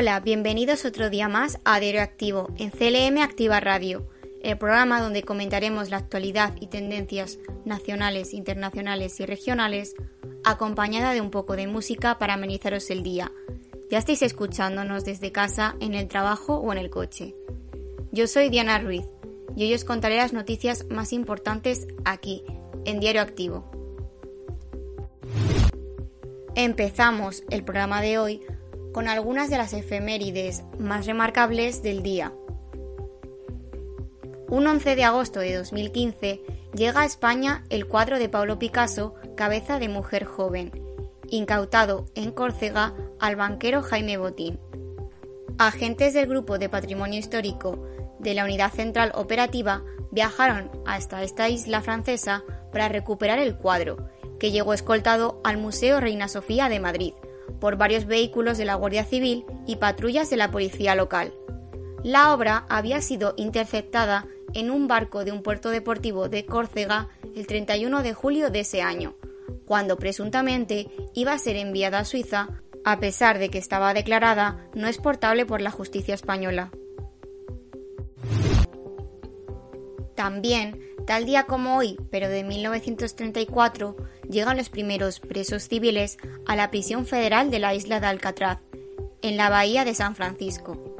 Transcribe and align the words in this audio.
Hola, 0.00 0.20
bienvenidos 0.20 0.84
otro 0.84 1.10
día 1.10 1.28
más 1.28 1.58
a 1.64 1.80
Diario 1.80 2.02
Activo 2.02 2.54
en 2.56 2.70
CLM 2.70 3.20
Activa 3.20 3.58
Radio, 3.58 4.08
el 4.44 4.56
programa 4.56 5.02
donde 5.02 5.24
comentaremos 5.24 5.90
la 5.90 5.96
actualidad 5.96 6.54
y 6.60 6.68
tendencias 6.68 7.40
nacionales, 7.64 8.32
internacionales 8.32 9.18
y 9.18 9.26
regionales, 9.26 9.96
acompañada 10.44 11.14
de 11.14 11.20
un 11.20 11.32
poco 11.32 11.56
de 11.56 11.66
música 11.66 12.16
para 12.16 12.34
amenizaros 12.34 12.90
el 12.90 13.02
día. 13.02 13.32
Ya 13.90 13.98
estáis 13.98 14.22
escuchándonos 14.22 15.04
desde 15.04 15.32
casa, 15.32 15.74
en 15.80 15.94
el 15.94 16.06
trabajo 16.06 16.58
o 16.58 16.70
en 16.70 16.78
el 16.78 16.90
coche. 16.90 17.34
Yo 18.12 18.28
soy 18.28 18.50
Diana 18.50 18.78
Ruiz 18.78 19.06
y 19.56 19.64
hoy 19.64 19.74
os 19.74 19.84
contaré 19.84 20.18
las 20.18 20.32
noticias 20.32 20.86
más 20.90 21.12
importantes 21.12 21.88
aquí, 22.04 22.44
en 22.84 23.00
Diario 23.00 23.20
Activo. 23.20 23.68
Empezamos 26.54 27.42
el 27.50 27.64
programa 27.64 28.00
de 28.00 28.18
hoy 28.18 28.42
con 28.92 29.08
algunas 29.08 29.50
de 29.50 29.58
las 29.58 29.72
efemérides 29.72 30.64
más 30.78 31.06
remarcables 31.06 31.82
del 31.82 32.02
día. 32.02 32.32
Un 34.48 34.66
11 34.66 34.96
de 34.96 35.04
agosto 35.04 35.40
de 35.40 35.54
2015 35.54 36.40
llega 36.74 37.02
a 37.02 37.04
España 37.04 37.64
el 37.68 37.86
cuadro 37.86 38.18
de 38.18 38.28
Pablo 38.28 38.58
Picasso, 38.58 39.14
Cabeza 39.36 39.78
de 39.78 39.88
Mujer 39.88 40.24
Joven, 40.24 40.72
incautado 41.28 42.06
en 42.14 42.30
Córcega 42.30 42.94
al 43.20 43.36
banquero 43.36 43.82
Jaime 43.82 44.16
Botín. 44.16 44.58
Agentes 45.58 46.14
del 46.14 46.26
Grupo 46.26 46.58
de 46.58 46.68
Patrimonio 46.68 47.18
Histórico 47.18 47.84
de 48.18 48.34
la 48.34 48.44
Unidad 48.44 48.72
Central 48.72 49.12
Operativa 49.14 49.82
viajaron 50.10 50.70
hasta 50.86 51.22
esta 51.22 51.48
isla 51.48 51.82
francesa 51.82 52.42
para 52.72 52.88
recuperar 52.88 53.38
el 53.38 53.56
cuadro, 53.56 54.08
que 54.38 54.50
llegó 54.50 54.72
escoltado 54.72 55.40
al 55.44 55.58
Museo 55.58 56.00
Reina 56.00 56.28
Sofía 56.28 56.68
de 56.68 56.80
Madrid 56.80 57.14
por 57.60 57.76
varios 57.76 58.06
vehículos 58.06 58.58
de 58.58 58.64
la 58.64 58.74
Guardia 58.74 59.04
Civil 59.04 59.44
y 59.66 59.76
patrullas 59.76 60.30
de 60.30 60.36
la 60.36 60.50
policía 60.50 60.94
local. 60.94 61.32
La 62.04 62.32
obra 62.32 62.64
había 62.68 63.00
sido 63.00 63.34
interceptada 63.36 64.26
en 64.54 64.70
un 64.70 64.88
barco 64.88 65.24
de 65.24 65.32
un 65.32 65.42
puerto 65.42 65.70
deportivo 65.70 66.28
de 66.28 66.46
Córcega 66.46 67.08
el 67.34 67.46
31 67.46 68.02
de 68.02 68.14
julio 68.14 68.50
de 68.50 68.60
ese 68.60 68.82
año, 68.82 69.14
cuando 69.66 69.96
presuntamente 69.96 70.88
iba 71.14 71.32
a 71.32 71.38
ser 71.38 71.56
enviada 71.56 72.00
a 72.00 72.04
Suiza, 72.04 72.48
a 72.84 73.00
pesar 73.00 73.38
de 73.38 73.50
que 73.50 73.58
estaba 73.58 73.92
declarada 73.92 74.66
no 74.74 74.86
exportable 74.86 75.44
por 75.44 75.60
la 75.60 75.70
justicia 75.70 76.14
española. 76.14 76.70
También, 80.18 80.80
tal 81.06 81.26
día 81.26 81.44
como 81.44 81.76
hoy, 81.76 81.96
pero 82.10 82.28
de 82.28 82.42
1934, 82.42 83.96
llegan 84.28 84.56
los 84.56 84.68
primeros 84.68 85.20
presos 85.20 85.68
civiles 85.68 86.18
a 86.44 86.56
la 86.56 86.72
prisión 86.72 87.06
federal 87.06 87.52
de 87.52 87.60
la 87.60 87.72
isla 87.72 88.00
de 88.00 88.08
Alcatraz, 88.08 88.58
en 89.22 89.36
la 89.36 89.48
bahía 89.48 89.84
de 89.84 89.94
San 89.94 90.16
Francisco. 90.16 90.96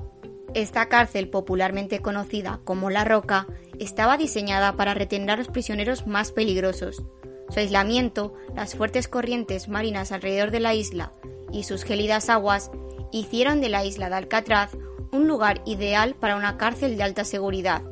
Esta 0.54 0.88
cárcel, 0.88 1.28
popularmente 1.30 1.98
conocida 1.98 2.60
como 2.62 2.90
La 2.90 3.04
Roca, 3.04 3.48
estaba 3.80 4.18
diseñada 4.18 4.76
para 4.76 4.94
retener 4.94 5.32
a 5.32 5.36
los 5.36 5.48
prisioneros 5.48 6.06
más 6.06 6.30
peligrosos. 6.30 7.02
Su 7.50 7.58
aislamiento, 7.58 8.34
las 8.54 8.76
fuertes 8.76 9.08
corrientes 9.08 9.66
marinas 9.66 10.12
alrededor 10.12 10.52
de 10.52 10.60
la 10.60 10.74
isla 10.74 11.12
y 11.50 11.64
sus 11.64 11.82
gélidas 11.82 12.28
aguas 12.28 12.70
hicieron 13.10 13.60
de 13.60 13.68
la 13.68 13.84
isla 13.84 14.10
de 14.10 14.14
Alcatraz 14.14 14.76
un 15.10 15.26
lugar 15.26 15.60
ideal 15.66 16.14
para 16.14 16.36
una 16.36 16.56
cárcel 16.56 16.96
de 16.96 17.02
alta 17.02 17.24
seguridad. 17.24 17.82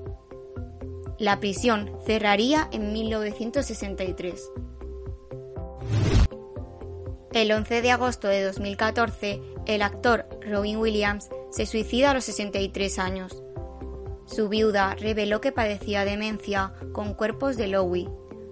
La 1.19 1.41
prisión 1.41 1.91
cerraría 2.05 2.69
en 2.73 2.93
1963. 2.93 4.51
El 7.33 7.53
11 7.53 7.81
de 7.81 7.91
agosto 7.91 8.29
de 8.29 8.43
2014, 8.43 9.41
el 9.65 9.81
actor 9.81 10.27
Robin 10.47 10.77
Williams 10.77 11.31
se 11.51 11.65
suicida 11.65 12.11
a 12.11 12.15
los 12.15 12.25
63 12.25 12.99
años. 12.99 13.43
Su 14.27 14.51
viuda 14.51 14.95
reveló 14.95 15.41
que 15.41 15.53
padecía 15.53 16.05
demencia 16.05 16.75
con 16.93 17.15
cuerpos 17.15 17.57
de 17.57 17.69
Louie. 17.69 18.11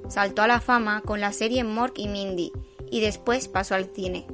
Saltó 0.08 0.40
a 0.40 0.46
la 0.46 0.60
fama 0.60 1.02
con 1.02 1.20
la 1.20 1.32
serie 1.34 1.64
Mork 1.64 1.98
y 1.98 2.08
Mindy 2.08 2.50
y 2.90 3.00
después 3.00 3.48
pasó 3.48 3.74
al 3.74 3.90
cine. 3.94 4.26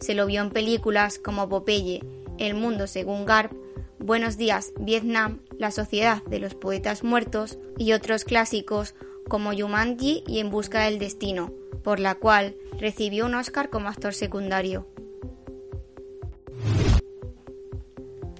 Se 0.00 0.14
lo 0.14 0.26
vio 0.26 0.42
en 0.42 0.50
películas 0.50 1.20
como 1.20 1.48
Popeye, 1.48 2.02
El 2.38 2.54
mundo 2.54 2.88
según 2.88 3.26
Garp, 3.26 3.52
Buenos 3.98 4.36
días, 4.36 4.72
Vietnam, 4.78 5.40
La 5.58 5.70
sociedad 5.70 6.22
de 6.24 6.38
los 6.38 6.54
poetas 6.54 7.02
muertos 7.02 7.58
y 7.78 7.92
otros 7.92 8.24
clásicos 8.24 8.94
como 9.26 9.52
Yumanji 9.52 10.22
y 10.26 10.38
En 10.38 10.50
busca 10.50 10.84
del 10.84 10.98
destino, 10.98 11.52
por 11.82 11.98
la 11.98 12.14
cual 12.14 12.56
recibió 12.78 13.24
un 13.24 13.34
Oscar 13.34 13.70
como 13.70 13.88
actor 13.88 14.12
secundario. 14.12 14.86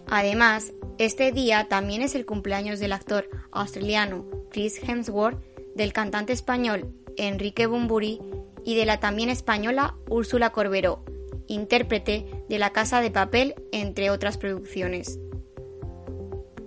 Además, 0.06 0.72
este 0.98 1.32
día 1.32 1.68
también 1.68 2.02
es 2.02 2.14
el 2.14 2.26
cumpleaños 2.26 2.78
del 2.78 2.92
actor 2.92 3.28
australiano 3.50 4.26
Chris 4.50 4.80
Hemsworth, 4.86 5.42
del 5.74 5.92
cantante 5.92 6.32
español 6.32 6.92
Enrique 7.16 7.66
Bumburi 7.66 8.20
y 8.64 8.76
de 8.76 8.86
la 8.86 9.00
también 9.00 9.30
española 9.30 9.96
Úrsula 10.08 10.50
Corberó, 10.50 11.04
intérprete 11.46 12.44
de 12.48 12.58
La 12.58 12.70
Casa 12.70 13.00
de 13.00 13.10
Papel, 13.10 13.54
entre 13.72 14.10
otras 14.10 14.38
producciones. 14.38 15.18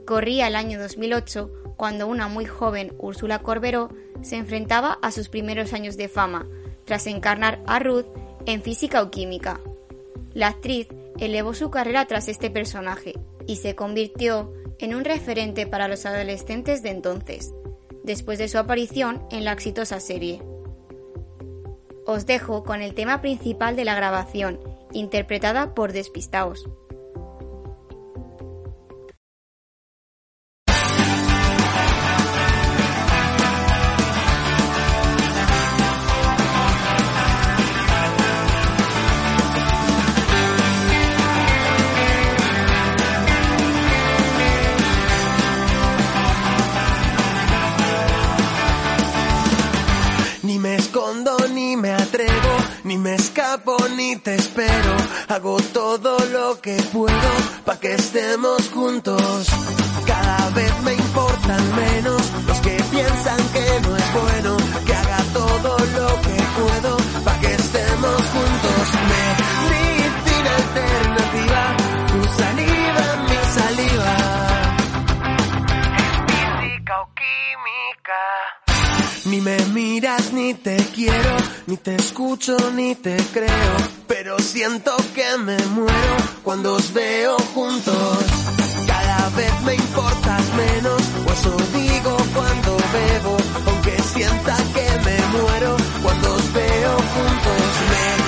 Corría 0.10 0.48
el 0.48 0.56
año 0.56 0.80
2008 0.80 1.76
cuando 1.78 2.08
una 2.08 2.28
muy 2.28 2.44
joven 2.44 2.96
Úrsula 2.98 3.44
Corberó 3.44 3.90
se 4.24 4.38
enfrentaba 4.38 4.98
a 5.04 5.12
sus 5.12 5.30
primeros 5.30 5.72
años 5.72 5.98
de 5.98 6.08
fama, 6.08 6.48
tras 6.86 7.06
encarnar 7.06 7.62
a 7.68 7.78
Ruth 7.78 8.08
en 8.48 8.64
Física 8.64 9.04
o 9.04 9.12
Química. 9.12 9.60
La 10.34 10.48
actriz 10.48 10.88
elevó 11.20 11.54
su 11.54 11.70
carrera 11.70 12.06
tras 12.06 12.28
este 12.28 12.50
personaje 12.50 13.20
y 13.46 13.58
se 13.58 13.76
convirtió 13.76 14.52
en 14.80 14.96
un 14.96 15.06
referente 15.06 15.68
para 15.68 15.88
los 15.88 16.08
adolescentes 16.08 16.82
de 16.82 16.90
entonces, 16.90 17.54
después 18.04 18.40
de 18.40 18.48
su 18.48 18.58
aparición 18.58 19.22
en 19.30 19.46
la 19.46 19.52
exitosa 19.52 20.00
serie. 20.00 20.42
Os 22.08 22.26
dejo 22.26 22.64
con 22.64 22.82
el 22.82 22.96
tema 22.96 23.22
principal 23.22 23.76
de 23.76 23.86
la 23.86 23.94
grabación, 23.94 24.60
interpretada 24.92 25.76
por 25.76 25.94
Despistaos. 25.94 26.68
Ni 79.26 79.42
me 79.42 79.58
miras 79.74 80.32
ni 80.34 80.54
te 80.54 80.78
quiero 80.96 81.36
ni 81.68 81.78
te 81.78 81.96
escucho 81.96 82.58
ni 82.74 82.96
te 82.96 83.16
creo, 83.32 83.76
pero 84.08 84.40
siento 84.40 84.96
que 85.14 85.38
me 85.38 85.58
muero 85.68 86.16
cuando 86.44 86.76
os 86.76 86.92
veo 86.94 87.38
juntos. 87.54 88.18
Cada 88.88 89.30
vez 89.30 89.62
me 89.62 89.76
importas 89.76 90.54
menos, 90.56 91.02
o 91.28 91.32
eso 91.32 91.58
digo 91.74 92.18
cuando 92.34 92.78
bebo, 92.94 93.38
aunque 93.68 94.02
sienta 94.02 94.56
que 94.74 94.88
me 95.06 95.18
muero 95.38 95.78
cuando 96.02 96.34
os 96.34 96.54
veo 96.54 96.92
juntos. 97.14 98.19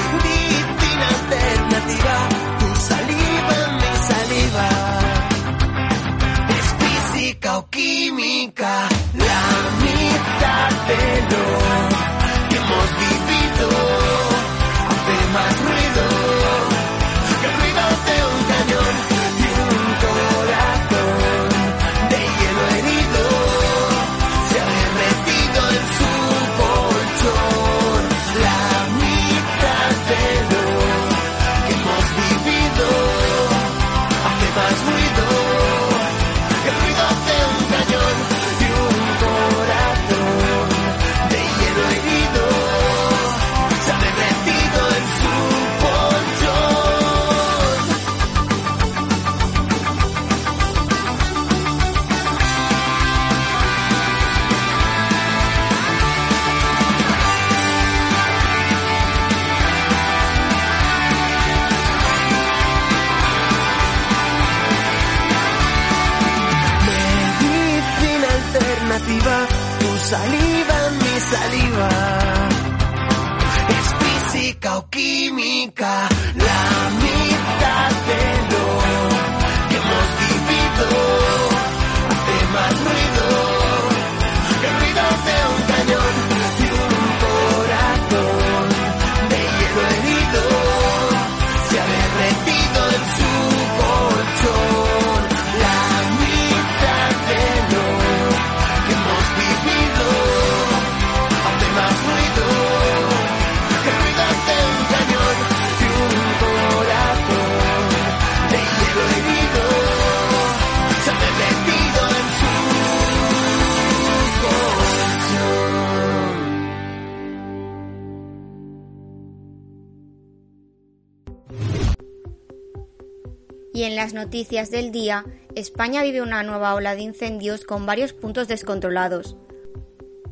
Las 124.02 124.16
noticias 124.16 124.72
del 124.72 124.92
día, 124.92 125.26
España 125.54 126.02
vive 126.02 126.24
una 126.24 126.42
nueva 126.42 126.74
ola 126.74 126.96
de 126.96 127.04
incendios 127.04 127.66
con 127.66 127.86
varios 127.86 128.14
puntos 128.14 128.48
descontrolados. 128.48 129.38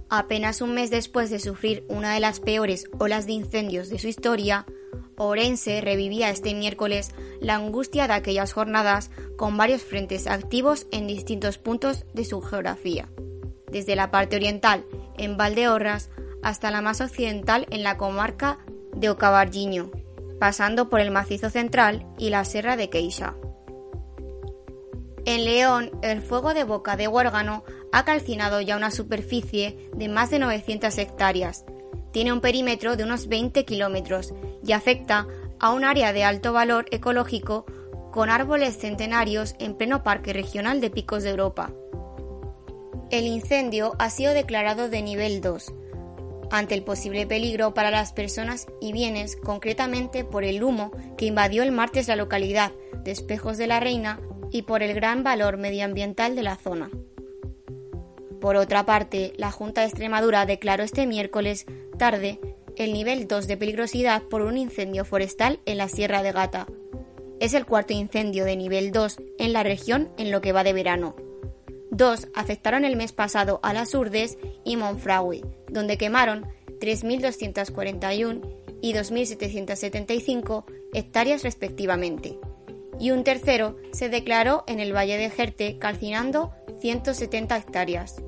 Apenas 0.09 0.61
un 0.61 0.73
mes 0.73 0.89
después 0.89 1.29
de 1.29 1.37
sufrir 1.37 1.85
una 1.87 2.15
de 2.15 2.19
las 2.19 2.39
peores 2.39 2.89
olas 2.97 3.27
de 3.27 3.33
incendios 3.33 3.89
de 3.89 3.99
su 3.99 4.07
historia, 4.07 4.65
Orense 5.17 5.81
revivía 5.81 6.31
este 6.31 6.55
miércoles 6.55 7.11
la 7.41 7.53
angustia 7.53 8.07
de 8.07 8.13
aquellas 8.13 8.53
jornadas 8.53 9.11
con 9.37 9.55
varios 9.55 9.83
frentes 9.83 10.25
activos 10.25 10.87
en 10.91 11.05
distintos 11.05 11.59
puntos 11.59 12.07
de 12.15 12.25
su 12.25 12.41
geografía, 12.41 13.07
desde 13.71 13.95
la 13.95 14.09
parte 14.09 14.37
oriental, 14.37 14.83
en 15.15 15.37
Valdeorras, 15.37 16.09
hasta 16.41 16.71
la 16.71 16.81
más 16.81 17.01
occidental 17.01 17.67
en 17.69 17.83
la 17.83 17.97
comarca 17.97 18.57
de 18.95 19.11
Ocabargiño, 19.11 19.91
pasando 20.39 20.89
por 20.89 21.01
el 21.01 21.11
macizo 21.11 21.51
central 21.51 22.07
y 22.17 22.31
la 22.31 22.43
Serra 22.45 22.75
de 22.75 22.89
Queixa. 22.89 23.35
En 25.25 25.43
León, 25.45 25.91
el 26.01 26.21
fuego 26.21 26.53
de 26.53 26.63
Boca 26.63 26.95
de 26.95 27.07
Huérgano 27.07 27.63
ha 27.91 28.05
calcinado 28.05 28.61
ya 28.61 28.77
una 28.77 28.91
superficie 28.91 29.89
de 29.95 30.07
más 30.07 30.29
de 30.29 30.39
900 30.39 30.97
hectáreas. 30.97 31.65
Tiene 32.11 32.33
un 32.33 32.41
perímetro 32.41 32.95
de 32.95 33.03
unos 33.03 33.27
20 33.27 33.65
kilómetros 33.65 34.33
y 34.65 34.71
afecta 34.71 35.27
a 35.59 35.71
un 35.71 35.83
área 35.83 36.13
de 36.13 36.23
alto 36.23 36.53
valor 36.53 36.85
ecológico 36.91 37.65
con 38.11 38.29
árboles 38.29 38.77
centenarios 38.77 39.55
en 39.59 39.75
pleno 39.75 40.03
Parque 40.03 40.33
Regional 40.33 40.81
de 40.81 40.89
Picos 40.89 41.23
de 41.23 41.31
Europa. 41.31 41.71
El 43.11 43.25
incendio 43.27 43.95
ha 43.99 44.09
sido 44.09 44.33
declarado 44.33 44.89
de 44.89 45.01
nivel 45.01 45.41
2, 45.41 45.73
ante 46.51 46.75
el 46.75 46.83
posible 46.83 47.27
peligro 47.27 47.73
para 47.73 47.91
las 47.91 48.13
personas 48.13 48.67
y 48.81 48.91
bienes, 48.91 49.35
concretamente 49.35 50.23
por 50.23 50.43
el 50.43 50.63
humo 50.63 50.91
que 51.17 51.25
invadió 51.25 51.63
el 51.63 51.71
martes 51.71 52.07
la 52.07 52.15
localidad 52.15 52.71
de 53.03 53.11
Espejos 53.11 53.57
de 53.57 53.67
la 53.67 53.79
Reina 53.79 54.19
y 54.51 54.63
por 54.63 54.83
el 54.83 54.93
gran 54.93 55.23
valor 55.23 55.57
medioambiental 55.57 56.35
de 56.35 56.43
la 56.43 56.55
zona. 56.55 56.89
Por 58.39 58.55
otra 58.55 58.85
parte, 58.85 59.33
la 59.37 59.51
Junta 59.51 59.81
de 59.81 59.87
Extremadura 59.87 60.45
declaró 60.45 60.83
este 60.83 61.05
miércoles 61.05 61.65
tarde 61.97 62.39
el 62.77 62.93
nivel 62.93 63.27
2 63.27 63.47
de 63.47 63.57
peligrosidad 63.57 64.23
por 64.23 64.41
un 64.41 64.57
incendio 64.57 65.03
forestal 65.03 65.59
en 65.65 65.77
la 65.77 65.89
Sierra 65.89 66.23
de 66.23 66.31
Gata. 66.31 66.67
Es 67.41 67.53
el 67.53 67.65
cuarto 67.65 67.93
incendio 67.93 68.45
de 68.45 68.55
nivel 68.55 68.91
2 68.91 69.17
en 69.37 69.53
la 69.53 69.63
región 69.63 70.09
en 70.17 70.31
lo 70.31 70.39
que 70.39 70.53
va 70.53 70.63
de 70.63 70.73
verano. 70.73 71.15
Dos 71.91 72.27
afectaron 72.33 72.85
el 72.85 72.95
mes 72.95 73.11
pasado 73.11 73.59
a 73.63 73.73
las 73.73 73.93
Urdes 73.93 74.37
y 74.63 74.77
Monfragüe, 74.77 75.41
donde 75.69 75.97
quemaron 75.97 76.45
3.241 76.79 78.41
y 78.81 78.93
2.775 78.93 80.63
hectáreas 80.93 81.43
respectivamente. 81.43 82.39
Y 82.99 83.11
un 83.11 83.23
tercero 83.23 83.77
se 83.93 84.09
declaró 84.09 84.63
en 84.67 84.79
el 84.79 84.93
Valle 84.93 85.17
de 85.17 85.29
Jerte, 85.29 85.77
calcinando 85.79 86.51
170 86.79 87.57
hectáreas. 87.57 88.21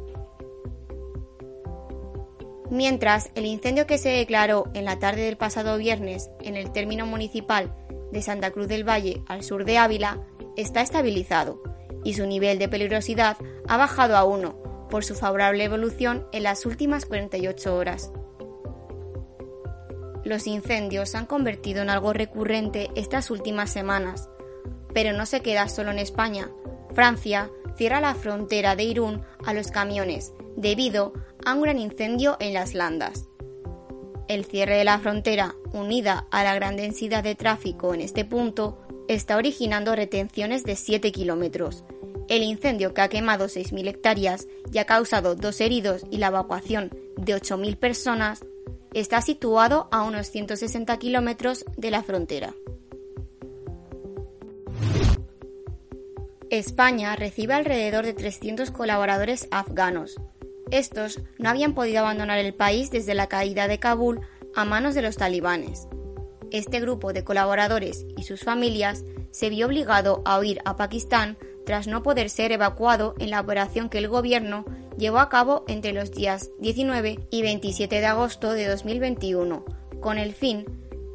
Mientras, 2.69 3.31
el 3.35 3.45
incendio 3.45 3.85
que 3.85 3.97
se 3.97 4.09
declaró 4.09 4.69
en 4.73 4.85
la 4.85 4.97
tarde 4.97 5.23
del 5.23 5.35
pasado 5.35 5.77
viernes 5.77 6.29
en 6.39 6.55
el 6.55 6.71
término 6.71 7.05
municipal 7.05 7.75
de 8.13 8.21
Santa 8.21 8.51
Cruz 8.51 8.69
del 8.69 8.87
Valle, 8.87 9.23
al 9.27 9.43
sur 9.43 9.65
de 9.65 9.77
Ávila, 9.77 10.21
está 10.55 10.81
estabilizado 10.81 11.61
y 12.03 12.13
su 12.13 12.25
nivel 12.25 12.59
de 12.59 12.69
peligrosidad 12.69 13.37
ha 13.67 13.77
bajado 13.77 14.15
a 14.15 14.23
1 14.23 14.87
por 14.89 15.03
su 15.03 15.15
favorable 15.15 15.63
evolución 15.63 16.27
en 16.31 16.43
las 16.43 16.65
últimas 16.65 17.05
48 17.05 17.75
horas. 17.75 18.11
Los 20.23 20.47
incendios 20.47 21.09
se 21.09 21.17
han 21.17 21.25
convertido 21.25 21.81
en 21.81 21.89
algo 21.89 22.13
recurrente 22.13 22.89
estas 22.95 23.31
últimas 23.31 23.71
semanas, 23.71 24.29
pero 24.93 25.13
no 25.13 25.25
se 25.25 25.41
queda 25.41 25.67
solo 25.67 25.91
en 25.91 25.99
España. 25.99 26.49
Francia 26.93 27.49
cierra 27.75 28.01
la 28.01 28.15
frontera 28.15 28.75
de 28.75 28.83
Irún 28.83 29.23
a 29.45 29.53
los 29.53 29.71
camiones 29.71 30.33
debido 30.55 31.13
a 31.45 31.53
un 31.53 31.61
gran 31.61 31.79
incendio 31.79 32.37
en 32.39 32.53
las 32.53 32.73
landas. 32.73 33.27
El 34.27 34.45
cierre 34.45 34.77
de 34.77 34.83
la 34.83 34.99
frontera, 34.99 35.55
unida 35.73 36.27
a 36.31 36.43
la 36.43 36.55
gran 36.55 36.77
densidad 36.77 37.23
de 37.23 37.35
tráfico 37.35 37.93
en 37.93 38.01
este 38.01 38.23
punto, 38.23 38.79
está 39.07 39.35
originando 39.35 39.95
retenciones 39.95 40.63
de 40.63 40.75
7 40.75 41.11
kilómetros. 41.11 41.83
El 42.29 42.43
incendio 42.43 42.93
que 42.93 43.01
ha 43.01 43.09
quemado 43.09 43.45
6.000 43.45 43.89
hectáreas 43.89 44.47
y 44.71 44.77
ha 44.77 44.85
causado 44.85 45.35
dos 45.35 45.59
heridos 45.59 46.05
y 46.09 46.17
la 46.17 46.27
evacuación 46.27 46.91
de 47.17 47.35
8.000 47.35 47.75
personas 47.77 48.45
está 48.93 49.21
situado 49.21 49.89
a 49.91 50.03
unos 50.03 50.27
160 50.27 50.97
kilómetros 50.97 51.65
de 51.75 51.91
la 51.91 52.03
frontera. 52.03 52.53
España 56.51 57.15
recibe 57.15 57.53
alrededor 57.53 58.05
de 58.05 58.13
300 58.13 58.71
colaboradores 58.71 59.47
afganos. 59.51 60.19
Estos 60.69 61.21
no 61.39 61.49
habían 61.49 61.73
podido 61.73 61.99
abandonar 61.99 62.39
el 62.39 62.53
país 62.53 62.91
desde 62.91 63.15
la 63.15 63.27
caída 63.27 63.69
de 63.69 63.79
Kabul 63.79 64.19
a 64.53 64.65
manos 64.65 64.93
de 64.93 65.01
los 65.01 65.15
talibanes. 65.15 65.87
Este 66.51 66.81
grupo 66.81 67.13
de 67.13 67.23
colaboradores 67.23 68.05
y 68.17 68.23
sus 68.23 68.41
familias 68.41 69.05
se 69.31 69.49
vio 69.49 69.67
obligado 69.67 70.21
a 70.25 70.37
huir 70.39 70.59
a 70.65 70.75
Pakistán 70.75 71.37
tras 71.65 71.87
no 71.87 72.03
poder 72.03 72.29
ser 72.29 72.51
evacuado 72.51 73.15
en 73.19 73.29
la 73.29 73.39
operación 73.39 73.87
que 73.87 73.99
el 73.99 74.09
gobierno 74.09 74.65
llevó 74.97 75.19
a 75.19 75.29
cabo 75.29 75.63
entre 75.69 75.93
los 75.93 76.11
días 76.11 76.49
19 76.59 77.27
y 77.31 77.41
27 77.43 78.01
de 78.01 78.05
agosto 78.05 78.51
de 78.51 78.67
2021, 78.67 79.63
con 80.01 80.17
el 80.17 80.33
fin 80.33 80.65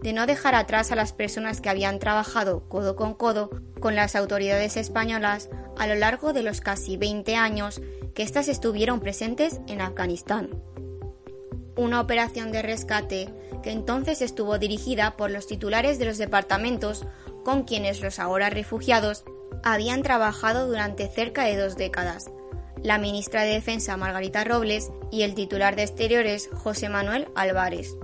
de 0.01 0.15
no 0.15 0.27
dejar 0.27 0.55
atrás 0.55 0.93
a 0.93 0.97
las 0.97 1.13
personas 1.13 1.61
que 1.61 1.69
habían 1.69 1.99
trabajado 1.99 2.67
codo 2.71 2.97
con 2.97 3.13
codo 3.13 3.51
con 3.81 3.95
las 3.95 4.17
autoridades 4.17 4.77
españolas 4.77 5.49
a 5.77 5.87
lo 5.87 5.95
largo 5.95 6.33
de 6.33 6.43
los 6.43 6.61
casi 6.61 6.97
20 6.97 7.37
años 7.37 7.81
que 8.15 8.23
éstas 8.23 8.49
estuvieron 8.49 9.01
presentes 9.01 9.61
en 9.69 9.81
Afganistán. 9.81 10.51
Una 11.77 12.01
operación 12.01 12.53
de 12.53 12.63
rescate 12.63 13.29
que 13.63 13.71
entonces 13.71 14.23
estuvo 14.23 14.59
dirigida 14.59 15.17
por 15.17 15.31
los 15.31 15.47
titulares 15.47 15.99
de 15.99 16.07
los 16.07 16.19
departamentos 16.19 17.05
con 17.45 17.65
quienes 17.65 18.01
los 18.01 18.19
ahora 18.19 18.49
refugiados 18.49 19.25
habían 19.63 20.03
trabajado 20.03 20.67
durante 20.67 21.09
cerca 21.09 21.45
de 21.45 21.57
dos 21.57 21.77
décadas, 21.77 22.31
la 22.83 22.99
ministra 22.99 23.43
de 23.43 23.53
Defensa 23.53 23.97
Margarita 23.97 24.45
Robles 24.45 24.91
y 25.11 25.23
el 25.23 25.35
titular 25.35 25.77
de 25.77 25.83
Exteriores 25.83 26.49
José 26.53 26.89
Manuel 26.89 27.29
Álvarez. 27.35 27.97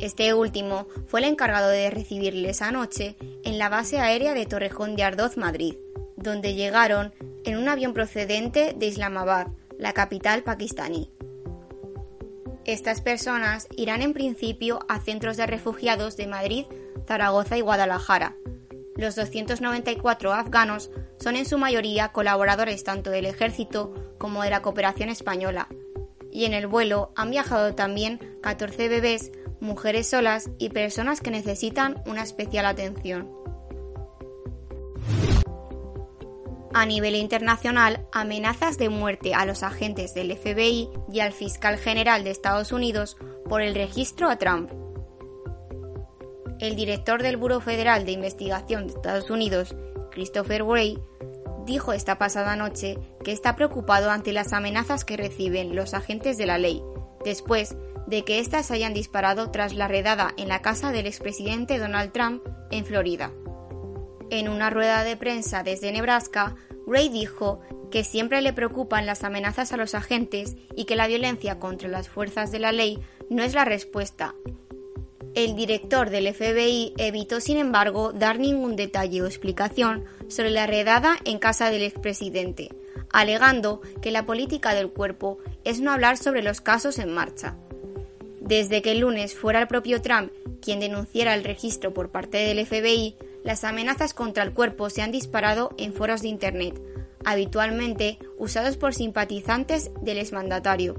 Este 0.00 0.32
último 0.32 0.86
fue 1.08 1.20
el 1.20 1.26
encargado 1.26 1.68
de 1.68 1.90
recibirles 1.90 2.62
anoche 2.62 3.16
en 3.44 3.58
la 3.58 3.68
base 3.68 3.98
aérea 4.00 4.32
de 4.32 4.46
Torrejón 4.46 4.96
de 4.96 5.02
Ardoz, 5.02 5.36
Madrid, 5.36 5.74
donde 6.16 6.54
llegaron 6.54 7.12
en 7.44 7.58
un 7.58 7.68
avión 7.68 7.92
procedente 7.92 8.74
de 8.74 8.86
Islamabad, 8.86 9.48
la 9.78 9.92
capital 9.92 10.42
pakistaní. 10.42 11.10
Estas 12.64 13.02
personas 13.02 13.68
irán 13.76 14.00
en 14.00 14.14
principio 14.14 14.78
a 14.88 15.00
centros 15.00 15.36
de 15.36 15.46
refugiados 15.46 16.16
de 16.16 16.26
Madrid, 16.26 16.64
Zaragoza 17.06 17.58
y 17.58 17.60
Guadalajara. 17.60 18.36
Los 18.96 19.16
294 19.16 20.32
afganos 20.32 20.90
son 21.18 21.36
en 21.36 21.44
su 21.44 21.58
mayoría 21.58 22.12
colaboradores 22.12 22.84
tanto 22.84 23.10
del 23.10 23.26
ejército 23.26 24.14
como 24.16 24.42
de 24.42 24.50
la 24.50 24.62
cooperación 24.62 25.10
española, 25.10 25.68
y 26.32 26.46
en 26.46 26.54
el 26.54 26.66
vuelo 26.66 27.12
han 27.16 27.30
viajado 27.30 27.74
también 27.74 28.38
14 28.42 28.88
bebés 28.88 29.32
mujeres 29.60 30.08
solas 30.08 30.50
y 30.58 30.70
personas 30.70 31.20
que 31.20 31.30
necesitan 31.30 32.02
una 32.06 32.22
especial 32.22 32.66
atención. 32.66 33.40
a 36.72 36.86
nivel 36.86 37.16
internacional 37.16 38.06
amenazas 38.12 38.78
de 38.78 38.88
muerte 38.88 39.34
a 39.34 39.44
los 39.44 39.62
agentes 39.62 40.14
del 40.14 40.36
FBI 40.36 40.88
y 41.12 41.20
al 41.20 41.32
fiscal 41.32 41.78
general 41.78 42.24
de 42.24 42.30
Estados 42.30 42.72
Unidos 42.72 43.16
por 43.48 43.62
el 43.62 43.74
registro 43.74 44.28
a 44.28 44.36
Trump. 44.36 44.70
El 46.60 46.76
director 46.76 47.22
del 47.22 47.36
Buró 47.36 47.60
Federal 47.60 48.04
de 48.04 48.12
Investigación 48.12 48.86
de 48.86 48.92
Estados 48.92 49.30
Unidos, 49.30 49.74
Christopher 50.10 50.62
Wray, 50.62 50.98
dijo 51.64 51.92
esta 51.92 52.18
pasada 52.18 52.54
noche 52.54 52.98
que 53.24 53.32
está 53.32 53.56
preocupado 53.56 54.10
ante 54.10 54.32
las 54.32 54.52
amenazas 54.52 55.04
que 55.04 55.16
reciben 55.16 55.74
los 55.74 55.94
agentes 55.94 56.36
de 56.36 56.46
la 56.46 56.58
ley, 56.58 56.82
después 57.24 57.76
de 58.10 58.24
que 58.24 58.40
éstas 58.40 58.70
hayan 58.72 58.92
disparado 58.92 59.50
tras 59.50 59.72
la 59.72 59.88
redada 59.88 60.34
en 60.36 60.48
la 60.48 60.60
casa 60.60 60.90
del 60.90 61.06
expresidente 61.06 61.78
Donald 61.78 62.12
Trump 62.12 62.42
en 62.70 62.84
Florida. 62.84 63.30
En 64.30 64.48
una 64.48 64.68
rueda 64.68 65.04
de 65.04 65.16
prensa 65.16 65.62
desde 65.62 65.92
Nebraska, 65.92 66.56
Ray 66.86 67.08
dijo 67.08 67.60
que 67.90 68.04
siempre 68.04 68.42
le 68.42 68.52
preocupan 68.52 69.06
las 69.06 69.22
amenazas 69.24 69.72
a 69.72 69.76
los 69.76 69.94
agentes 69.94 70.56
y 70.76 70.84
que 70.84 70.96
la 70.96 71.06
violencia 71.06 71.58
contra 71.58 71.88
las 71.88 72.08
fuerzas 72.08 72.50
de 72.50 72.58
la 72.58 72.72
ley 72.72 72.98
no 73.28 73.42
es 73.44 73.54
la 73.54 73.64
respuesta. 73.64 74.34
El 75.36 75.54
director 75.54 76.10
del 76.10 76.34
FBI 76.34 76.94
evitó, 76.98 77.40
sin 77.40 77.58
embargo, 77.58 78.12
dar 78.12 78.40
ningún 78.40 78.74
detalle 78.74 79.22
o 79.22 79.26
explicación 79.26 80.04
sobre 80.28 80.50
la 80.50 80.66
redada 80.66 81.16
en 81.24 81.38
casa 81.38 81.70
del 81.70 81.82
expresidente, 81.82 82.74
alegando 83.12 83.80
que 84.02 84.10
la 84.10 84.26
política 84.26 84.74
del 84.74 84.90
cuerpo 84.90 85.38
es 85.64 85.80
no 85.80 85.92
hablar 85.92 86.16
sobre 86.16 86.42
los 86.42 86.60
casos 86.60 86.98
en 86.98 87.14
marcha. 87.14 87.56
Desde 88.50 88.82
que 88.82 88.90
el 88.90 88.98
lunes 88.98 89.36
fuera 89.36 89.60
el 89.60 89.68
propio 89.68 90.02
Trump 90.02 90.32
quien 90.60 90.80
denunciara 90.80 91.34
el 91.34 91.44
registro 91.44 91.94
por 91.94 92.10
parte 92.10 92.38
del 92.38 92.66
FBI, 92.66 93.14
las 93.44 93.62
amenazas 93.62 94.12
contra 94.12 94.42
el 94.42 94.52
cuerpo 94.52 94.90
se 94.90 95.02
han 95.02 95.12
disparado 95.12 95.70
en 95.78 95.94
foros 95.94 96.20
de 96.20 96.30
Internet, 96.30 96.82
habitualmente 97.24 98.18
usados 98.38 98.76
por 98.76 98.92
simpatizantes 98.92 99.92
del 100.02 100.18
exmandatario. 100.18 100.96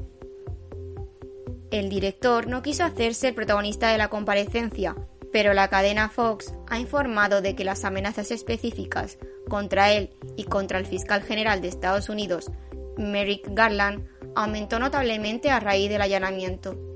El 1.71 1.89
director 1.89 2.47
no 2.47 2.61
quiso 2.61 2.85
hacerse 2.85 3.27
el 3.27 3.35
protagonista 3.35 3.91
de 3.91 3.97
la 3.97 4.07
comparecencia, 4.07 4.95
pero 5.33 5.53
la 5.53 5.67
cadena 5.67 6.07
Fox 6.07 6.53
ha 6.69 6.79
informado 6.79 7.41
de 7.41 7.53
que 7.53 7.65
las 7.65 7.83
amenazas 7.83 8.31
específicas 8.31 9.17
contra 9.49 9.91
él 9.91 10.11
y 10.37 10.45
contra 10.45 10.79
el 10.79 10.85
fiscal 10.85 11.21
general 11.21 11.59
de 11.59 11.67
Estados 11.67 12.07
Unidos, 12.07 12.49
Merrick 12.97 13.49
Garland, 13.49 14.07
aumentó 14.35 14.79
notablemente 14.79 15.51
a 15.51 15.59
raíz 15.59 15.89
del 15.89 16.01
allanamiento. 16.01 16.90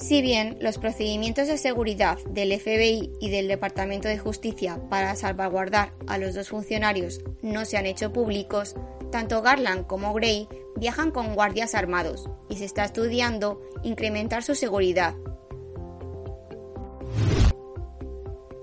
Si 0.00 0.22
bien 0.22 0.56
los 0.60 0.78
procedimientos 0.78 1.46
de 1.46 1.58
seguridad 1.58 2.18
del 2.30 2.58
FBI 2.58 3.12
y 3.20 3.28
del 3.28 3.48
Departamento 3.48 4.08
de 4.08 4.18
Justicia 4.18 4.80
para 4.88 5.14
salvaguardar 5.14 5.92
a 6.06 6.16
los 6.16 6.34
dos 6.34 6.48
funcionarios 6.48 7.20
no 7.42 7.66
se 7.66 7.76
han 7.76 7.84
hecho 7.84 8.10
públicos, 8.10 8.74
tanto 9.12 9.42
Garland 9.42 9.86
como 9.86 10.14
Gray 10.14 10.48
viajan 10.76 11.10
con 11.10 11.34
guardias 11.34 11.74
armados 11.74 12.30
y 12.48 12.56
se 12.56 12.64
está 12.64 12.84
estudiando 12.84 13.60
incrementar 13.82 14.42
su 14.42 14.54
seguridad. 14.54 15.14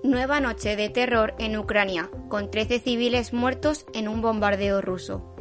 Nueva 0.04 0.40
noche 0.40 0.76
de 0.76 0.90
terror 0.90 1.36
en 1.38 1.56
Ucrania, 1.56 2.10
con 2.30 2.50
13 2.50 2.80
civiles 2.80 3.32
muertos 3.32 3.86
en 3.94 4.08
un 4.08 4.22
bombardeo 4.22 4.82
ruso 4.82 5.37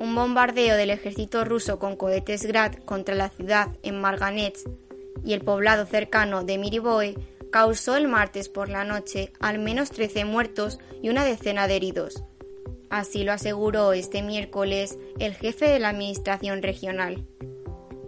un 0.00 0.14
bombardeo 0.14 0.76
del 0.76 0.90
ejército 0.90 1.44
ruso 1.44 1.78
con 1.78 1.94
cohetes 1.94 2.46
Grad 2.46 2.72
contra 2.86 3.14
la 3.14 3.28
ciudad 3.28 3.68
en 3.82 4.00
Marganets 4.00 4.64
y 5.22 5.34
el 5.34 5.42
poblado 5.42 5.84
cercano 5.84 6.42
de 6.42 6.56
Miriboe 6.56 7.14
causó 7.52 7.96
el 7.96 8.08
martes 8.08 8.48
por 8.48 8.70
la 8.70 8.84
noche 8.84 9.30
al 9.40 9.58
menos 9.58 9.90
13 9.90 10.24
muertos 10.24 10.78
y 11.02 11.10
una 11.10 11.24
decena 11.24 11.68
de 11.68 11.76
heridos. 11.76 12.24
Así 12.88 13.24
lo 13.24 13.32
aseguró 13.32 13.92
este 13.92 14.22
miércoles 14.22 14.98
el 15.18 15.34
jefe 15.34 15.68
de 15.68 15.78
la 15.78 15.90
administración 15.90 16.62
regional. 16.62 17.26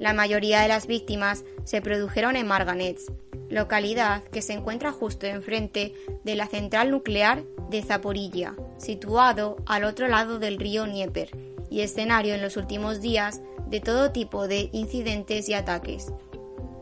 La 0.00 0.14
mayoría 0.14 0.62
de 0.62 0.68
las 0.68 0.86
víctimas 0.86 1.44
se 1.64 1.82
produjeron 1.82 2.36
en 2.36 2.46
Marganets, 2.46 3.12
localidad 3.50 4.24
que 4.24 4.40
se 4.40 4.54
encuentra 4.54 4.92
justo 4.92 5.26
enfrente 5.26 5.92
de 6.24 6.36
la 6.36 6.46
central 6.46 6.90
nuclear 6.90 7.44
de 7.68 7.82
Zaporilla, 7.82 8.56
situado 8.78 9.56
al 9.66 9.84
otro 9.84 10.08
lado 10.08 10.38
del 10.38 10.58
río 10.58 10.86
Dnieper 10.86 11.51
y 11.72 11.80
escenario 11.80 12.34
en 12.34 12.42
los 12.42 12.56
últimos 12.56 13.00
días 13.00 13.40
de 13.66 13.80
todo 13.80 14.12
tipo 14.12 14.46
de 14.46 14.68
incidentes 14.72 15.48
y 15.48 15.54
ataques. 15.54 16.12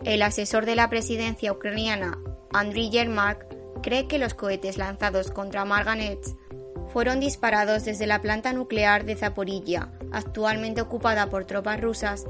El 0.04 0.22
asesor 0.22 0.66
de 0.66 0.74
la 0.74 0.90
presidencia 0.90 1.52
ucraniana, 1.52 2.18
Andriy 2.52 2.90
Yermak, 2.90 3.46
cree 3.82 4.08
que 4.08 4.18
los 4.18 4.34
cohetes 4.34 4.78
lanzados 4.78 5.30
contra 5.30 5.64
Marganets 5.64 6.34
fueron 6.92 7.20
disparados 7.20 7.84
desde 7.84 8.08
la 8.08 8.20
planta 8.20 8.52
nuclear 8.52 9.04
de 9.04 9.14
Zaporilla, 9.14 9.92
actualmente 10.10 10.80
ocupada 10.80 11.30
por 11.30 11.44
tropas 11.44 11.80
rusas, 11.80 12.26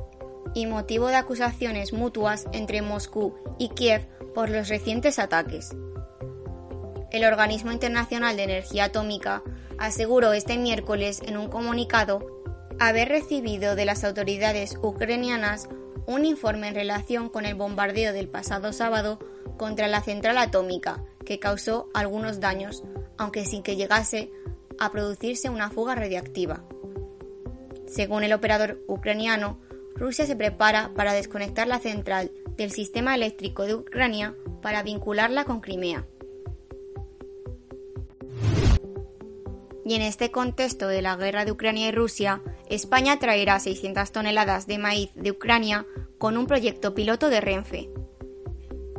y 0.52 0.66
motivo 0.66 1.08
de 1.08 1.16
acusaciones 1.16 1.92
mutuas 1.92 2.46
entre 2.52 2.82
Moscú 2.82 3.34
y 3.58 3.70
Kiev 3.70 4.06
por 4.34 4.50
los 4.50 4.68
recientes 4.68 5.18
ataques. 5.18 5.74
El 7.10 7.24
Organismo 7.24 7.72
Internacional 7.72 8.36
de 8.36 8.44
Energía 8.44 8.84
Atómica 8.84 9.42
aseguró 9.78 10.32
este 10.32 10.58
miércoles 10.58 11.22
en 11.24 11.36
un 11.36 11.48
comunicado 11.48 12.39
haber 12.78 13.08
recibido 13.08 13.76
de 13.76 13.84
las 13.84 14.04
autoridades 14.04 14.76
ucranianas 14.82 15.68
un 16.06 16.24
informe 16.24 16.68
en 16.68 16.74
relación 16.74 17.28
con 17.28 17.46
el 17.46 17.54
bombardeo 17.54 18.12
del 18.12 18.28
pasado 18.28 18.72
sábado 18.72 19.18
contra 19.56 19.88
la 19.88 20.02
central 20.02 20.38
atómica, 20.38 21.04
que 21.24 21.38
causó 21.38 21.88
algunos 21.94 22.40
daños, 22.40 22.82
aunque 23.18 23.44
sin 23.44 23.62
que 23.62 23.76
llegase 23.76 24.30
a 24.78 24.90
producirse 24.90 25.50
una 25.50 25.70
fuga 25.70 25.94
radiactiva. 25.94 26.64
Según 27.86 28.24
el 28.24 28.32
operador 28.32 28.82
ucraniano, 28.86 29.60
Rusia 29.94 30.24
se 30.24 30.36
prepara 30.36 30.92
para 30.94 31.12
desconectar 31.12 31.68
la 31.68 31.78
central 31.78 32.32
del 32.56 32.70
sistema 32.70 33.14
eléctrico 33.14 33.64
de 33.64 33.74
Ucrania 33.74 34.34
para 34.62 34.82
vincularla 34.82 35.44
con 35.44 35.60
Crimea. 35.60 36.06
Y 39.90 39.96
en 39.96 40.02
este 40.02 40.30
contexto 40.30 40.86
de 40.86 41.02
la 41.02 41.16
guerra 41.16 41.44
de 41.44 41.50
Ucrania 41.50 41.88
y 41.88 41.90
Rusia, 41.90 42.40
España 42.68 43.18
traerá 43.18 43.58
600 43.58 44.12
toneladas 44.12 44.68
de 44.68 44.78
maíz 44.78 45.10
de 45.16 45.32
Ucrania 45.32 45.84
con 46.16 46.36
un 46.36 46.46
proyecto 46.46 46.94
piloto 46.94 47.28
de 47.28 47.40
Renfe. 47.40 47.90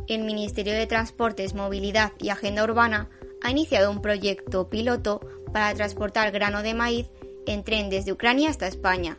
El 0.10 0.26
Ministerio 0.26 0.74
de 0.74 0.88
Transportes, 0.88 1.54
Movilidad 1.56 2.12
y 2.20 2.28
Agenda 2.28 2.66
Urbana 2.66 3.10
ha 3.42 3.52
iniciado 3.52 3.90
un 3.90 4.02
proyecto 4.02 4.70
piloto 4.70 5.22
para 5.54 5.74
transportar 5.76 6.30
grano 6.32 6.62
de 6.62 6.74
maíz 6.74 7.10
en 7.48 7.64
tren 7.64 7.90
desde 7.90 8.12
Ucrania 8.12 8.50
hasta 8.50 8.68
España, 8.68 9.18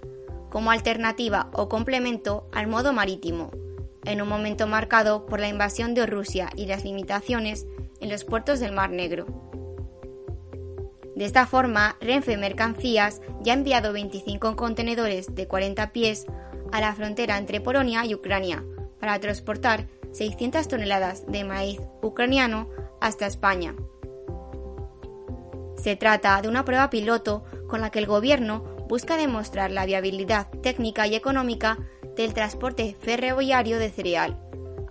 como 0.51 0.73
alternativa 0.73 1.49
o 1.55 1.71
complemento 1.71 2.51
al 2.53 2.67
modo 2.67 2.93
marítimo, 2.93 3.51
en 4.05 4.21
un 4.21 4.29
momento 4.29 4.67
marcado 4.67 5.25
por 5.25 5.41
la 5.41 5.49
invasión 5.49 5.95
de 5.95 6.05
Rusia 6.05 6.51
y 6.55 6.67
las 6.67 6.85
limitaciones 6.85 7.67
en 8.03 8.11
los 8.11 8.25
puertos 8.25 8.61
del 8.61 8.73
Mar 8.73 8.91
Negro. 8.91 9.52
De 11.23 11.27
esta 11.27 11.47
forma, 11.47 11.97
Renfe 12.01 12.37
Mercancías 12.37 13.21
ya 13.43 13.53
ha 13.53 13.57
enviado 13.57 13.93
25 13.93 14.57
contenedores 14.57 15.33
de 15.33 15.47
40 15.47 15.93
pies 15.93 16.27
a 16.73 16.81
la 16.81 16.93
frontera 16.97 17.39
entre 17.39 17.61
Polonia 17.61 18.05
y 18.05 18.13
Ucrania 18.13 18.65
para 18.99 19.21
transportar 19.21 19.87
600 20.11 20.67
toneladas 20.67 21.25
de 21.29 21.45
maíz 21.45 21.81
ucraniano 22.03 22.69
hasta 23.01 23.29
España. 23.29 23.77
Se 25.77 25.95
trata 25.95 26.43
de 26.43 26.49
una 26.49 26.65
prueba 26.65 26.91
piloto 26.91 27.45
con 27.69 27.83
la 27.83 27.91
que 27.91 28.01
el 28.01 28.07
Gobierno 28.07 28.65
busca 28.89 29.17
demostrar 29.17 29.71
la 29.71 29.87
viabilidad 29.87 30.49
técnica 30.61 31.07
y 31.07 31.15
económica 31.15 31.79
del 32.17 32.35
transporte 32.35 32.97
ferroviario 32.99 33.79
de 33.79 33.91
cereal 33.91 34.41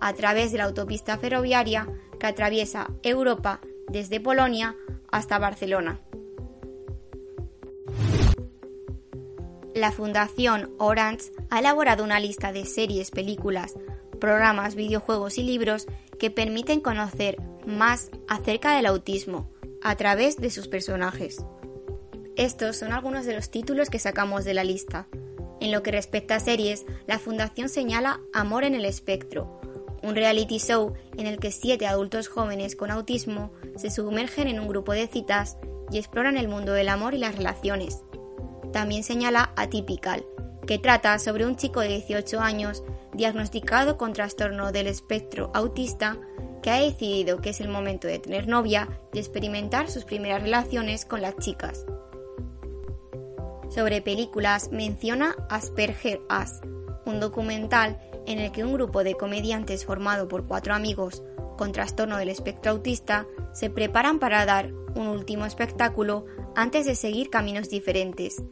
a 0.00 0.14
través 0.14 0.50
de 0.50 0.56
la 0.56 0.64
autopista 0.64 1.18
ferroviaria 1.18 1.88
que 2.18 2.26
atraviesa 2.26 2.88
Europa 3.02 3.60
desde 3.90 4.18
Polonia 4.18 4.74
hasta 5.10 5.38
Barcelona. 5.38 6.00
La 9.82 9.90
Fundación 9.90 10.70
Orange 10.78 11.32
ha 11.50 11.58
elaborado 11.58 12.04
una 12.04 12.20
lista 12.20 12.52
de 12.52 12.66
series, 12.66 13.10
películas, 13.10 13.74
programas, 14.20 14.76
videojuegos 14.76 15.38
y 15.38 15.42
libros 15.42 15.88
que 16.20 16.30
permiten 16.30 16.78
conocer 16.78 17.42
más 17.66 18.12
acerca 18.28 18.76
del 18.76 18.86
autismo 18.86 19.50
a 19.82 19.96
través 19.96 20.36
de 20.36 20.50
sus 20.50 20.68
personajes. 20.68 21.44
Estos 22.36 22.76
son 22.76 22.92
algunos 22.92 23.26
de 23.26 23.34
los 23.34 23.50
títulos 23.50 23.90
que 23.90 23.98
sacamos 23.98 24.44
de 24.44 24.54
la 24.54 24.62
lista. 24.62 25.08
En 25.60 25.72
lo 25.72 25.82
que 25.82 25.90
respecta 25.90 26.36
a 26.36 26.40
series, 26.40 26.86
la 27.08 27.18
Fundación 27.18 27.68
señala 27.68 28.20
Amor 28.32 28.62
en 28.62 28.76
el 28.76 28.84
Espectro, 28.84 29.60
un 30.00 30.14
reality 30.14 30.60
show 30.60 30.94
en 31.18 31.26
el 31.26 31.40
que 31.40 31.50
siete 31.50 31.88
adultos 31.88 32.28
jóvenes 32.28 32.76
con 32.76 32.92
autismo 32.92 33.52
se 33.74 33.90
sumergen 33.90 34.46
en 34.46 34.60
un 34.60 34.68
grupo 34.68 34.92
de 34.92 35.08
citas 35.08 35.56
y 35.90 35.98
exploran 35.98 36.36
el 36.36 36.46
mundo 36.46 36.72
del 36.72 36.88
amor 36.88 37.14
y 37.14 37.18
las 37.18 37.34
relaciones. 37.34 38.04
También 38.72 39.02
señala 39.02 39.52
Atypical, 39.56 40.24
que 40.66 40.78
trata 40.78 41.18
sobre 41.18 41.46
un 41.46 41.56
chico 41.56 41.80
de 41.80 41.88
18 41.88 42.40
años 42.40 42.82
diagnosticado 43.14 43.98
con 43.98 44.12
trastorno 44.12 44.72
del 44.72 44.86
espectro 44.86 45.50
autista 45.54 46.18
que 46.62 46.70
ha 46.70 46.80
decidido 46.80 47.40
que 47.40 47.50
es 47.50 47.60
el 47.60 47.68
momento 47.68 48.06
de 48.06 48.18
tener 48.18 48.48
novia 48.48 48.88
y 49.12 49.18
experimentar 49.18 49.90
sus 49.90 50.04
primeras 50.04 50.42
relaciones 50.42 51.04
con 51.04 51.20
las 51.20 51.36
chicas. 51.36 51.84
Sobre 53.68 54.00
películas 54.00 54.70
menciona 54.70 55.34
Asperger 55.48 56.20
As, 56.28 56.60
un 57.04 57.20
documental 57.20 57.98
en 58.26 58.38
el 58.38 58.52
que 58.52 58.64
un 58.64 58.74
grupo 58.74 59.02
de 59.02 59.14
comediantes 59.14 59.84
formado 59.84 60.28
por 60.28 60.46
cuatro 60.46 60.74
amigos 60.74 61.22
con 61.58 61.72
trastorno 61.72 62.16
del 62.16 62.28
espectro 62.28 62.72
autista 62.72 63.26
se 63.52 63.70
preparan 63.70 64.18
para 64.18 64.46
dar 64.46 64.72
un 64.94 65.08
último 65.08 65.46
espectáculo 65.46 66.26
antes 66.54 66.86
de 66.86 66.94
seguir 66.94 67.30
caminos 67.30 67.68
diferentes. 67.68 68.42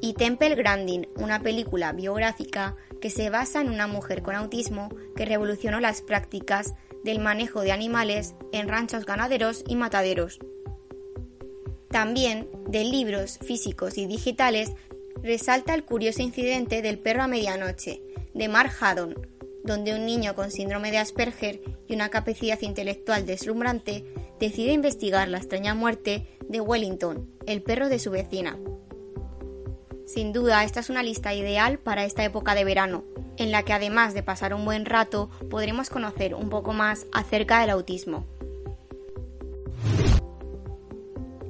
Y 0.00 0.14
Temple 0.14 0.54
Grandin, 0.54 1.08
una 1.16 1.40
película 1.40 1.92
biográfica 1.92 2.76
que 3.00 3.10
se 3.10 3.30
basa 3.30 3.60
en 3.60 3.68
una 3.68 3.86
mujer 3.86 4.22
con 4.22 4.34
autismo 4.34 4.88
que 5.16 5.24
revolucionó 5.24 5.80
las 5.80 6.02
prácticas 6.02 6.74
del 7.04 7.18
manejo 7.18 7.62
de 7.62 7.72
animales 7.72 8.34
en 8.52 8.68
ranchos 8.68 9.06
ganaderos 9.06 9.64
y 9.66 9.76
mataderos. 9.76 10.38
También 11.90 12.48
de 12.68 12.84
libros 12.84 13.38
físicos 13.38 13.98
y 13.98 14.06
digitales 14.06 14.72
resalta 15.22 15.74
el 15.74 15.84
curioso 15.84 16.22
incidente 16.22 16.82
del 16.82 16.98
perro 16.98 17.22
a 17.22 17.28
medianoche, 17.28 18.00
de 18.32 18.48
Mark 18.48 18.72
Haddon, 18.80 19.14
donde 19.64 19.94
un 19.94 20.06
niño 20.06 20.34
con 20.34 20.50
síndrome 20.50 20.90
de 20.90 20.98
Asperger 20.98 21.60
y 21.88 21.94
una 21.94 22.08
capacidad 22.08 22.60
intelectual 22.62 23.26
deslumbrante 23.26 24.04
decide 24.38 24.72
investigar 24.72 25.28
la 25.28 25.38
extraña 25.38 25.74
muerte 25.74 26.26
de 26.48 26.60
Wellington, 26.60 27.30
el 27.46 27.62
perro 27.62 27.88
de 27.88 27.98
su 27.98 28.10
vecina. 28.10 28.58
Sin 30.12 30.32
duda, 30.32 30.64
esta 30.64 30.80
es 30.80 30.90
una 30.90 31.04
lista 31.04 31.34
ideal 31.34 31.78
para 31.78 32.04
esta 32.04 32.24
época 32.24 32.56
de 32.56 32.64
verano, 32.64 33.04
en 33.36 33.52
la 33.52 33.62
que 33.62 33.72
además 33.72 34.12
de 34.12 34.24
pasar 34.24 34.54
un 34.54 34.64
buen 34.64 34.84
rato, 34.84 35.30
podremos 35.48 35.88
conocer 35.88 36.34
un 36.34 36.50
poco 36.50 36.72
más 36.72 37.06
acerca 37.12 37.60
del 37.60 37.70
autismo. 37.70 38.26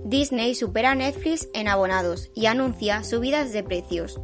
Disney 0.04 0.54
supera 0.54 0.90
a 0.90 0.94
Netflix 0.94 1.48
en 1.54 1.68
abonados 1.68 2.30
y 2.34 2.46
anuncia 2.46 3.02
subidas 3.02 3.50
de 3.54 3.62
precios. 3.62 4.20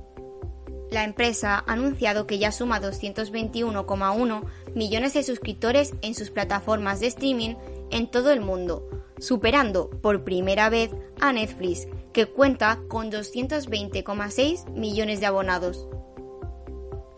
La 0.91 1.05
empresa 1.05 1.65
ha 1.67 1.73
anunciado 1.73 2.27
que 2.27 2.39
ya 2.39 2.53
suma 2.53 2.79
221,1 2.79 4.45
millones 4.75 5.15
de 5.15 5.23
suscriptores 5.23 5.95
en 6.03 6.15
sus 6.15 6.29
plataformas 6.29 7.01
de 7.01 7.07
streaming 7.07 7.55
en 7.91 8.11
todo 8.11 8.33
el 8.33 8.43
mundo, 8.43 8.87
superando 9.19 9.89
por 9.89 10.25
primera 10.25 10.69
vez 10.69 10.91
a 11.21 11.33
Netflix, 11.33 11.89
que 12.17 12.25
cuenta 12.25 12.81
con 12.89 13.13
220,6 13.13 14.71
millones 14.71 15.21
de 15.21 15.27
abonados. 15.27 15.87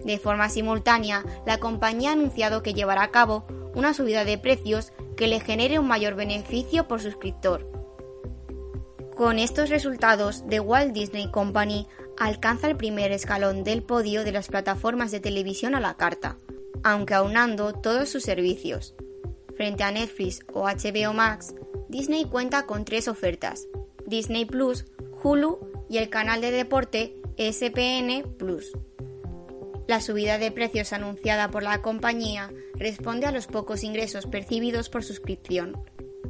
De 0.02 0.18
forma 0.18 0.48
simultánea, 0.48 1.24
la 1.46 1.60
compañía 1.60 2.10
ha 2.10 2.14
anunciado 2.14 2.64
que 2.64 2.74
llevará 2.74 3.04
a 3.04 3.12
cabo 3.12 3.46
una 3.76 3.94
subida 3.94 4.24
de 4.24 4.38
precios 4.38 4.92
que 5.16 5.28
le 5.28 5.38
genere 5.38 5.78
un 5.78 5.86
mayor 5.86 6.16
beneficio 6.16 6.88
por 6.88 7.00
suscriptor. 7.00 7.70
Con 9.14 9.38
estos 9.38 9.70
resultados, 9.70 10.42
The 10.48 10.58
Walt 10.58 10.92
Disney 10.92 11.30
Company 11.30 11.86
alcanza 12.18 12.68
el 12.68 12.76
primer 12.76 13.12
escalón 13.12 13.62
del 13.62 13.84
podio 13.84 14.24
de 14.24 14.32
las 14.32 14.48
plataformas 14.48 15.12
de 15.12 15.20
televisión 15.20 15.76
a 15.76 15.80
la 15.80 15.96
carta, 15.96 16.38
aunque 16.82 17.14
aunando 17.14 17.72
todos 17.72 18.08
sus 18.08 18.24
servicios. 18.24 18.96
Frente 19.54 19.84
a 19.84 19.92
Netflix 19.92 20.40
o 20.52 20.64
HBO 20.64 21.12
Max, 21.12 21.54
Disney 21.88 22.24
cuenta 22.24 22.66
con 22.66 22.84
tres 22.84 23.06
ofertas, 23.06 23.68
Disney 24.08 24.46
Plus, 24.46 24.86
Hulu 25.22 25.58
y 25.90 25.98
el 25.98 26.08
canal 26.08 26.40
de 26.40 26.50
deporte 26.50 27.14
SPN 27.36 28.24
Plus. 28.38 28.72
La 29.86 30.00
subida 30.00 30.38
de 30.38 30.50
precios 30.50 30.92
anunciada 30.92 31.50
por 31.50 31.62
la 31.62 31.82
compañía 31.82 32.50
responde 32.74 33.26
a 33.26 33.32
los 33.32 33.46
pocos 33.46 33.84
ingresos 33.84 34.26
percibidos 34.26 34.88
por 34.88 35.04
suscripción. 35.04 35.78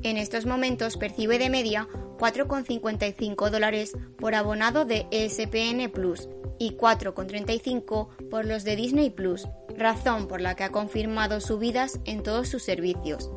En 0.03 0.17
estos 0.17 0.45
momentos 0.45 0.97
percibe 0.97 1.39
de 1.39 1.51
media 1.51 1.89
4,55 2.19 3.51
dólares 3.51 3.97
por 4.19 4.35
abonado 4.35 4.85
de 4.85 5.07
ESPN 5.13 5.91
Plus 5.93 6.29
y 6.59 6.73
4,35 6.77 8.29
por 8.29 8.45
los 8.45 8.65
de 8.65 8.75
Disney 8.75 9.11
Plus, 9.11 9.47
razón 9.77 10.27
por 10.27 10.41
la 10.41 10.57
que 10.57 10.65
ha 10.65 10.73
confirmado 10.73 11.41
subidas 11.41 12.01
en 12.05 12.25
todos 12.25 12.49
sus 12.49 12.65
servicios. 12.65 13.31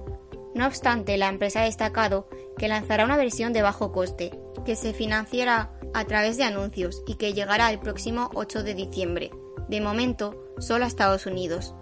No 0.54 0.68
obstante, 0.68 1.18
la 1.18 1.30
empresa 1.30 1.62
ha 1.62 1.66
destacado 1.66 2.28
que 2.58 2.68
lanzará 2.68 3.06
una 3.06 3.18
versión 3.18 3.54
de 3.54 3.62
bajo 3.62 3.92
coste, 3.92 4.32
que 4.66 4.76
se 4.76 4.94
financiará 4.94 5.72
a 5.94 6.06
través 6.06 6.38
de 6.38 6.44
anuncios 6.44 7.04
y 7.08 7.16
que 7.16 7.34
llegará 7.34 7.72
el 7.72 7.80
próximo 7.80 8.30
8 8.34 8.64
de 8.64 8.74
diciembre 8.74 9.32
de 9.72 9.80
momento 9.80 10.54
solo 10.60 10.84
a 10.84 10.88
Estados 10.88 11.26
Unidos. 11.26 11.74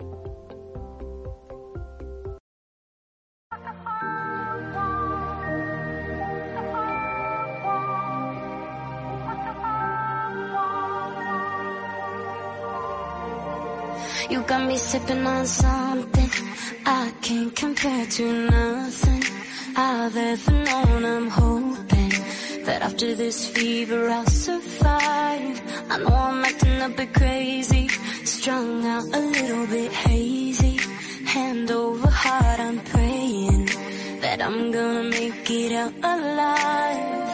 Can't 17.29 17.55
compare 17.55 18.07
to 18.07 18.49
nothing 18.49 19.23
I've 19.75 20.17
ever 20.17 20.51
known. 20.51 21.05
I'm 21.05 21.29
hoping 21.29 22.09
that 22.65 22.81
after 22.81 23.13
this 23.13 23.47
fever 23.47 24.09
I'll 24.09 24.25
survive. 24.25 25.61
I 25.91 25.97
know 25.99 26.15
I'm 26.27 26.43
acting 26.43 26.81
a 26.81 26.89
bit 26.89 27.13
crazy, 27.13 27.87
strung 28.23 28.83
out 28.83 29.05
a 29.13 29.19
little 29.19 29.67
bit 29.67 29.91
hazy. 29.91 30.77
Hand 31.25 31.69
over 31.69 32.09
heart, 32.09 32.59
I'm 32.59 32.79
praying 32.93 33.65
that 34.23 34.41
I'm 34.41 34.71
gonna 34.71 35.03
make 35.03 35.47
it 35.51 35.71
out 35.73 35.93
alive. 36.01 37.28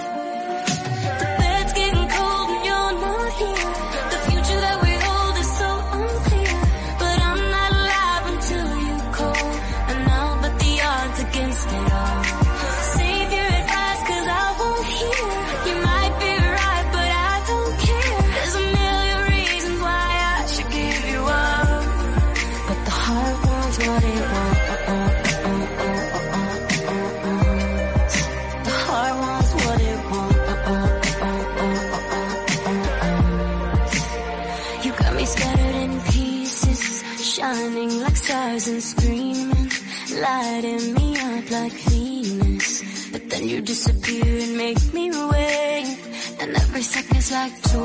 You 43.56 43.62
disappear 43.62 44.26
and 44.26 44.58
make 44.58 44.94
me 44.94 45.10
wait. 45.10 45.98
And 46.42 46.56
every 46.56 46.82
second's 46.82 47.32
like 47.32 47.54
torture. 47.64 47.85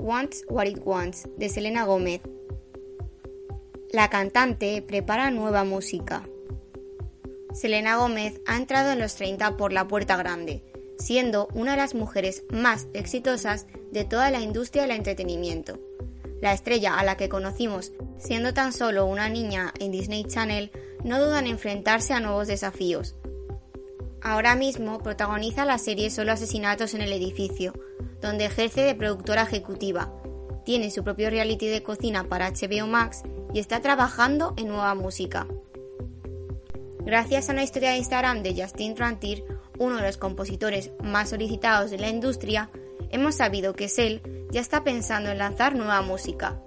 Wants 0.00 0.44
What 0.48 0.66
It 0.66 0.78
Wants, 0.84 1.28
de 1.36 1.48
Selena 1.48 1.84
Gómez. 1.84 2.22
La 3.92 4.08
cantante 4.08 4.82
prepara 4.82 5.30
nueva 5.30 5.64
música. 5.64 6.26
Selena 7.52 7.96
Gómez 7.96 8.40
ha 8.46 8.56
entrado 8.56 8.92
en 8.92 8.98
los 8.98 9.14
30 9.16 9.56
por 9.56 9.72
la 9.72 9.86
puerta 9.86 10.16
grande, 10.16 10.64
siendo 10.98 11.48
una 11.54 11.72
de 11.72 11.76
las 11.76 11.94
mujeres 11.94 12.44
más 12.50 12.86
exitosas 12.94 13.66
de 13.92 14.04
toda 14.04 14.30
la 14.30 14.40
industria 14.40 14.82
del 14.82 14.92
entretenimiento. 14.92 15.78
La 16.40 16.52
estrella 16.54 16.98
a 16.98 17.04
la 17.04 17.16
que 17.16 17.28
conocimos 17.28 17.92
siendo 18.18 18.54
tan 18.54 18.72
solo 18.72 19.06
una 19.06 19.28
niña 19.28 19.72
en 19.80 19.92
Disney 19.92 20.24
Channel 20.24 20.70
no 21.04 21.18
duda 21.18 21.40
en 21.40 21.46
enfrentarse 21.46 22.12
a 22.12 22.20
nuevos 22.20 22.46
desafíos. 22.46 23.16
Ahora 24.22 24.54
mismo 24.54 25.02
protagoniza 25.02 25.64
la 25.64 25.78
serie 25.78 26.10
Solo 26.10 26.32
Asesinatos 26.32 26.94
en 26.94 27.00
el 27.00 27.12
Edificio, 27.12 27.72
donde 28.20 28.46
ejerce 28.46 28.82
de 28.82 28.94
productora 28.94 29.42
ejecutiva. 29.42 30.12
Tiene 30.64 30.90
su 30.90 31.02
propio 31.02 31.30
reality 31.30 31.68
de 31.68 31.82
cocina 31.82 32.24
para 32.24 32.50
HBO 32.50 32.86
Max 32.86 33.22
y 33.52 33.58
está 33.58 33.80
trabajando 33.80 34.54
en 34.56 34.68
nueva 34.68 34.94
música. 34.94 35.46
Gracias 37.00 37.48
a 37.48 37.52
una 37.52 37.62
historia 37.62 37.90
de 37.90 37.96
Instagram 37.96 38.42
de 38.42 38.62
Justin 38.62 38.94
Trantir, 38.94 39.44
uno 39.78 39.96
de 39.96 40.02
los 40.02 40.18
compositores 40.18 40.92
más 41.02 41.30
solicitados 41.30 41.90
de 41.90 41.98
la 41.98 42.08
industria, 42.08 42.70
hemos 43.10 43.36
sabido 43.36 43.74
que 43.74 43.88
Sel 43.88 44.22
ya 44.50 44.60
está 44.60 44.84
pensando 44.84 45.30
en 45.30 45.38
lanzar 45.38 45.74
nueva 45.74 46.02
música. 46.02 46.60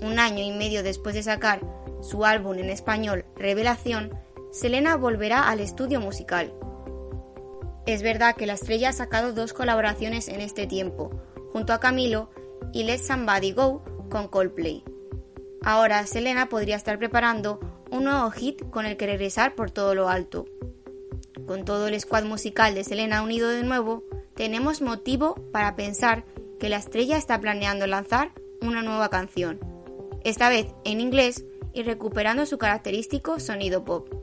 Un 0.00 0.18
año 0.18 0.42
y 0.42 0.50
medio 0.50 0.82
después 0.82 1.14
de 1.14 1.22
sacar 1.22 1.60
su 2.00 2.24
álbum 2.24 2.58
en 2.58 2.70
español 2.70 3.24
Revelación, 3.36 4.10
Selena 4.50 4.96
volverá 4.96 5.48
al 5.48 5.60
estudio 5.60 6.00
musical. 6.00 6.52
Es 7.84 8.02
verdad 8.02 8.36
que 8.36 8.46
la 8.46 8.52
estrella 8.52 8.90
ha 8.90 8.92
sacado 8.92 9.32
dos 9.32 9.52
colaboraciones 9.52 10.28
en 10.28 10.40
este 10.40 10.68
tiempo, 10.68 11.10
junto 11.52 11.72
a 11.72 11.80
Camilo 11.80 12.30
y 12.72 12.84
Let 12.84 12.98
Somebody 12.98 13.52
Go 13.52 13.82
con 14.08 14.28
Coldplay. 14.28 14.84
Ahora 15.64 16.06
Selena 16.06 16.48
podría 16.48 16.76
estar 16.76 16.98
preparando 16.98 17.58
un 17.90 18.04
nuevo 18.04 18.30
hit 18.30 18.70
con 18.70 18.86
el 18.86 18.96
que 18.96 19.06
regresar 19.06 19.56
por 19.56 19.72
todo 19.72 19.96
lo 19.96 20.08
alto. 20.08 20.46
Con 21.46 21.64
todo 21.64 21.88
el 21.88 22.00
squad 22.00 22.24
musical 22.24 22.74
de 22.74 22.84
Selena 22.84 23.22
unido 23.22 23.48
de 23.48 23.64
nuevo, 23.64 24.04
tenemos 24.34 24.80
motivo 24.80 25.34
para 25.52 25.74
pensar 25.74 26.24
que 26.60 26.68
la 26.68 26.76
estrella 26.76 27.16
está 27.16 27.40
planeando 27.40 27.88
lanzar 27.88 28.30
una 28.60 28.82
nueva 28.82 29.10
canción, 29.10 29.58
esta 30.22 30.48
vez 30.48 30.68
en 30.84 31.00
inglés 31.00 31.44
y 31.74 31.82
recuperando 31.82 32.46
su 32.46 32.58
característico 32.58 33.40
sonido 33.40 33.84
pop. 33.84 34.21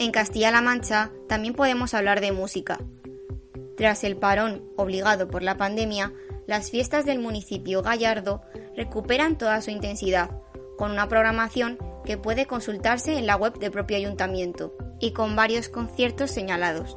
En 0.00 0.12
Castilla-La 0.12 0.62
Mancha 0.62 1.10
también 1.28 1.52
podemos 1.52 1.92
hablar 1.92 2.22
de 2.22 2.32
música. 2.32 2.78
Tras 3.76 4.02
el 4.02 4.16
parón 4.16 4.64
obligado 4.78 5.28
por 5.28 5.42
la 5.42 5.58
pandemia, 5.58 6.14
las 6.46 6.70
fiestas 6.70 7.04
del 7.04 7.18
municipio 7.18 7.82
Gallardo 7.82 8.40
recuperan 8.74 9.36
toda 9.36 9.60
su 9.60 9.70
intensidad, 9.70 10.30
con 10.78 10.90
una 10.90 11.06
programación 11.06 11.76
que 12.06 12.16
puede 12.16 12.46
consultarse 12.46 13.18
en 13.18 13.26
la 13.26 13.36
web 13.36 13.58
del 13.58 13.72
propio 13.72 13.98
ayuntamiento 13.98 14.74
y 15.00 15.12
con 15.12 15.36
varios 15.36 15.68
conciertos 15.68 16.30
señalados. 16.30 16.96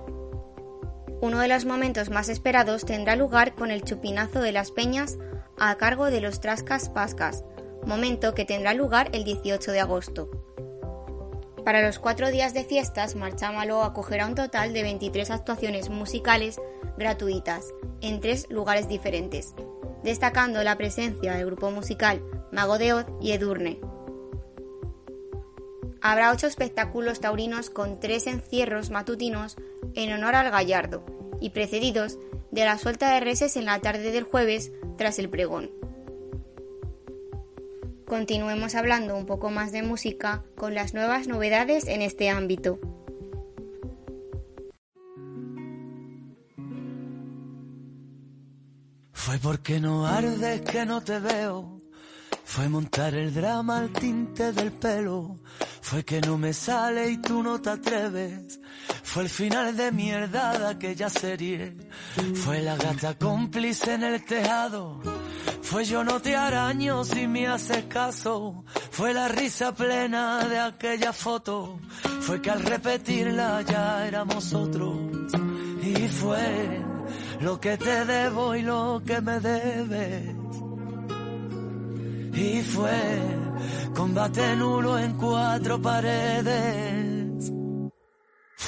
Uno 1.19 1.39
de 1.39 1.49
los 1.49 1.65
momentos 1.65 2.09
más 2.09 2.29
esperados 2.29 2.85
tendrá 2.85 3.17
lugar 3.17 3.53
con 3.53 3.69
el 3.69 3.83
chupinazo 3.83 4.39
de 4.39 4.53
las 4.53 4.71
peñas 4.71 5.17
a 5.57 5.75
cargo 5.75 6.05
de 6.05 6.21
los 6.21 6.39
Trascas 6.39 6.87
Pascas, 6.87 7.43
momento 7.85 8.33
que 8.33 8.45
tendrá 8.45 8.73
lugar 8.73 9.09
el 9.11 9.25
18 9.25 9.73
de 9.73 9.81
agosto. 9.81 10.52
Para 11.65 11.81
los 11.81 11.97
cuatro 11.97 12.29
días 12.29 12.53
de 12.53 12.65
fiestas, 12.65 13.15
Marchámalo 13.15 13.83
acogerá 13.83 14.27
un 14.27 14.35
total 14.35 14.73
de 14.73 14.83
23 14.83 15.31
actuaciones 15.31 15.89
musicales 15.89 16.59
gratuitas 16.97 17.73
en 18.01 18.19
tres 18.19 18.47
lugares 18.49 18.89
diferentes, 18.89 19.55
destacando 20.03 20.61
la 20.63 20.77
presencia 20.77 21.33
del 21.33 21.45
grupo 21.45 21.71
musical 21.71 22.21
Mago 22.51 22.77
de 22.77 22.93
Oz 22.93 23.05
y 23.21 23.31
Edurne. 23.31 23.79
Habrá 26.01 26.31
ocho 26.31 26.47
espectáculos 26.47 27.21
taurinos 27.21 27.69
con 27.69 28.01
tres 28.01 28.27
encierros 28.27 28.89
matutinos 28.89 29.55
en 29.95 30.11
honor 30.11 30.35
al 30.35 30.51
gallardo 30.51 31.05
y 31.39 31.51
precedidos 31.51 32.17
de 32.51 32.65
la 32.65 32.77
suelta 32.77 33.13
de 33.13 33.21
reses 33.21 33.55
en 33.55 33.65
la 33.65 33.79
tarde 33.79 34.11
del 34.11 34.23
jueves 34.23 34.73
tras 34.97 35.17
el 35.17 35.29
pregón. 35.29 35.71
Continuemos 38.13 38.75
hablando 38.75 39.17
un 39.17 39.25
poco 39.25 39.49
más 39.49 39.71
de 39.71 39.81
música 39.81 40.43
con 40.55 40.75
las 40.75 40.93
nuevas 40.93 41.27
novedades 41.27 41.87
en 41.87 42.03
este 42.03 42.29
ámbito. 42.29 42.79
Fue 49.11 49.39
porque 49.39 49.79
no 49.79 50.05
ardes 50.05 50.61
que 50.61 50.85
no 50.85 51.01
te 51.01 51.17
veo. 51.17 51.81
Fue 52.43 52.69
montar 52.69 53.15
el 53.15 53.33
drama 53.33 53.79
al 53.79 53.89
tinte 53.89 54.51
del 54.51 54.71
pelo. 54.73 55.39
Fue 55.81 56.05
que 56.05 56.21
no 56.21 56.37
me 56.37 56.53
sale 56.53 57.09
y 57.09 57.17
tú 57.17 57.41
no 57.41 57.59
te 57.59 57.71
atreves. 57.71 58.59
Fue 59.01 59.23
el 59.23 59.29
final 59.29 59.75
de 59.75 59.91
mierda 59.91 60.59
de 60.59 60.67
aquella 60.67 61.09
serie. 61.09 61.75
Fue 62.35 62.61
la 62.61 62.75
gata 62.75 63.17
cómplice 63.17 63.95
en 63.95 64.03
el 64.03 64.23
tejado. 64.23 65.01
Fue 65.73 65.85
yo 65.85 66.03
no 66.03 66.21
te 66.21 66.35
araño 66.35 67.03
si 67.03 67.25
me 67.25 67.47
haces 67.47 67.85
caso. 67.85 68.63
Fue 68.91 69.11
la 69.11 69.27
risa 69.27 69.73
plena 69.73 70.47
de 70.47 70.59
aquella 70.59 71.11
foto. 71.11 71.79
Fue 72.21 72.39
que 72.43 72.51
al 72.51 72.61
repetirla 72.61 73.63
ya 73.63 74.05
éramos 74.05 74.53
otros. 74.53 74.95
Y 75.81 76.07
fue 76.09 76.79
lo 77.39 77.59
que 77.59 77.75
te 77.77 78.05
debo 78.05 78.53
y 78.53 78.61
lo 78.61 79.01
que 79.03 79.19
me 79.19 79.39
debes. 79.39 80.35
Y 82.35 82.61
fue 82.61 83.19
combate 83.95 84.55
nulo 84.55 84.99
en 84.99 85.13
cuatro 85.13 85.81
paredes. 85.81 87.12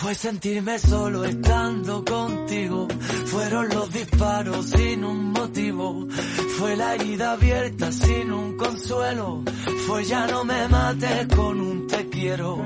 Fue 0.01 0.13
sentirme 0.13 0.77
solo 0.77 1.23
estando 1.23 2.03
contigo. 2.03 2.87
Fueron 3.27 3.69
los 3.69 3.91
disparos 3.93 4.65
sin 4.65 5.05
un 5.05 5.31
motivo. 5.31 6.07
Fue 6.59 6.75
la 6.75 6.95
herida 6.95 7.31
abierta 7.31 7.91
sin 7.91 8.31
un 8.31 8.57
consuelo. 8.57 9.43
Fue 9.87 10.03
ya 10.03 10.27
no 10.27 10.43
me 10.43 10.67
mates 10.67 11.27
con 11.33 11.61
un 11.61 11.87
te 11.87 12.09
quiero. 12.09 12.61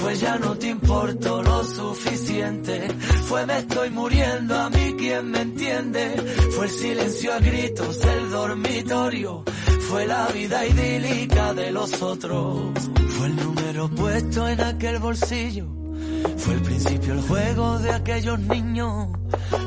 Fue 0.00 0.16
ya 0.16 0.38
no 0.38 0.56
te 0.56 0.68
importo 0.68 1.42
lo 1.42 1.64
suficiente. 1.64 2.88
Fue 3.28 3.44
me 3.44 3.58
estoy 3.58 3.90
muriendo 3.90 4.58
a 4.58 4.70
mí 4.70 4.94
quien 4.96 5.30
me 5.30 5.42
entiende. 5.42 6.14
Fue 6.56 6.64
el 6.64 6.72
silencio 6.72 7.34
a 7.34 7.38
gritos 7.40 8.00
del 8.00 8.30
dormitorio. 8.30 9.44
Fue 9.90 10.06
la 10.06 10.26
vida 10.28 10.66
idílica 10.66 11.52
de 11.52 11.70
los 11.72 12.00
otros. 12.00 12.72
Fue 13.18 13.26
el 13.26 13.36
número 13.36 13.88
puesto 13.90 14.48
en 14.48 14.60
aquel 14.62 14.98
bolsillo. 14.98 15.79
Fue 16.36 16.54
el 16.54 16.62
principio 16.62 17.14
el 17.14 17.20
juego 17.22 17.78
de 17.78 17.92
aquellos 17.92 18.38
niños. 18.40 19.08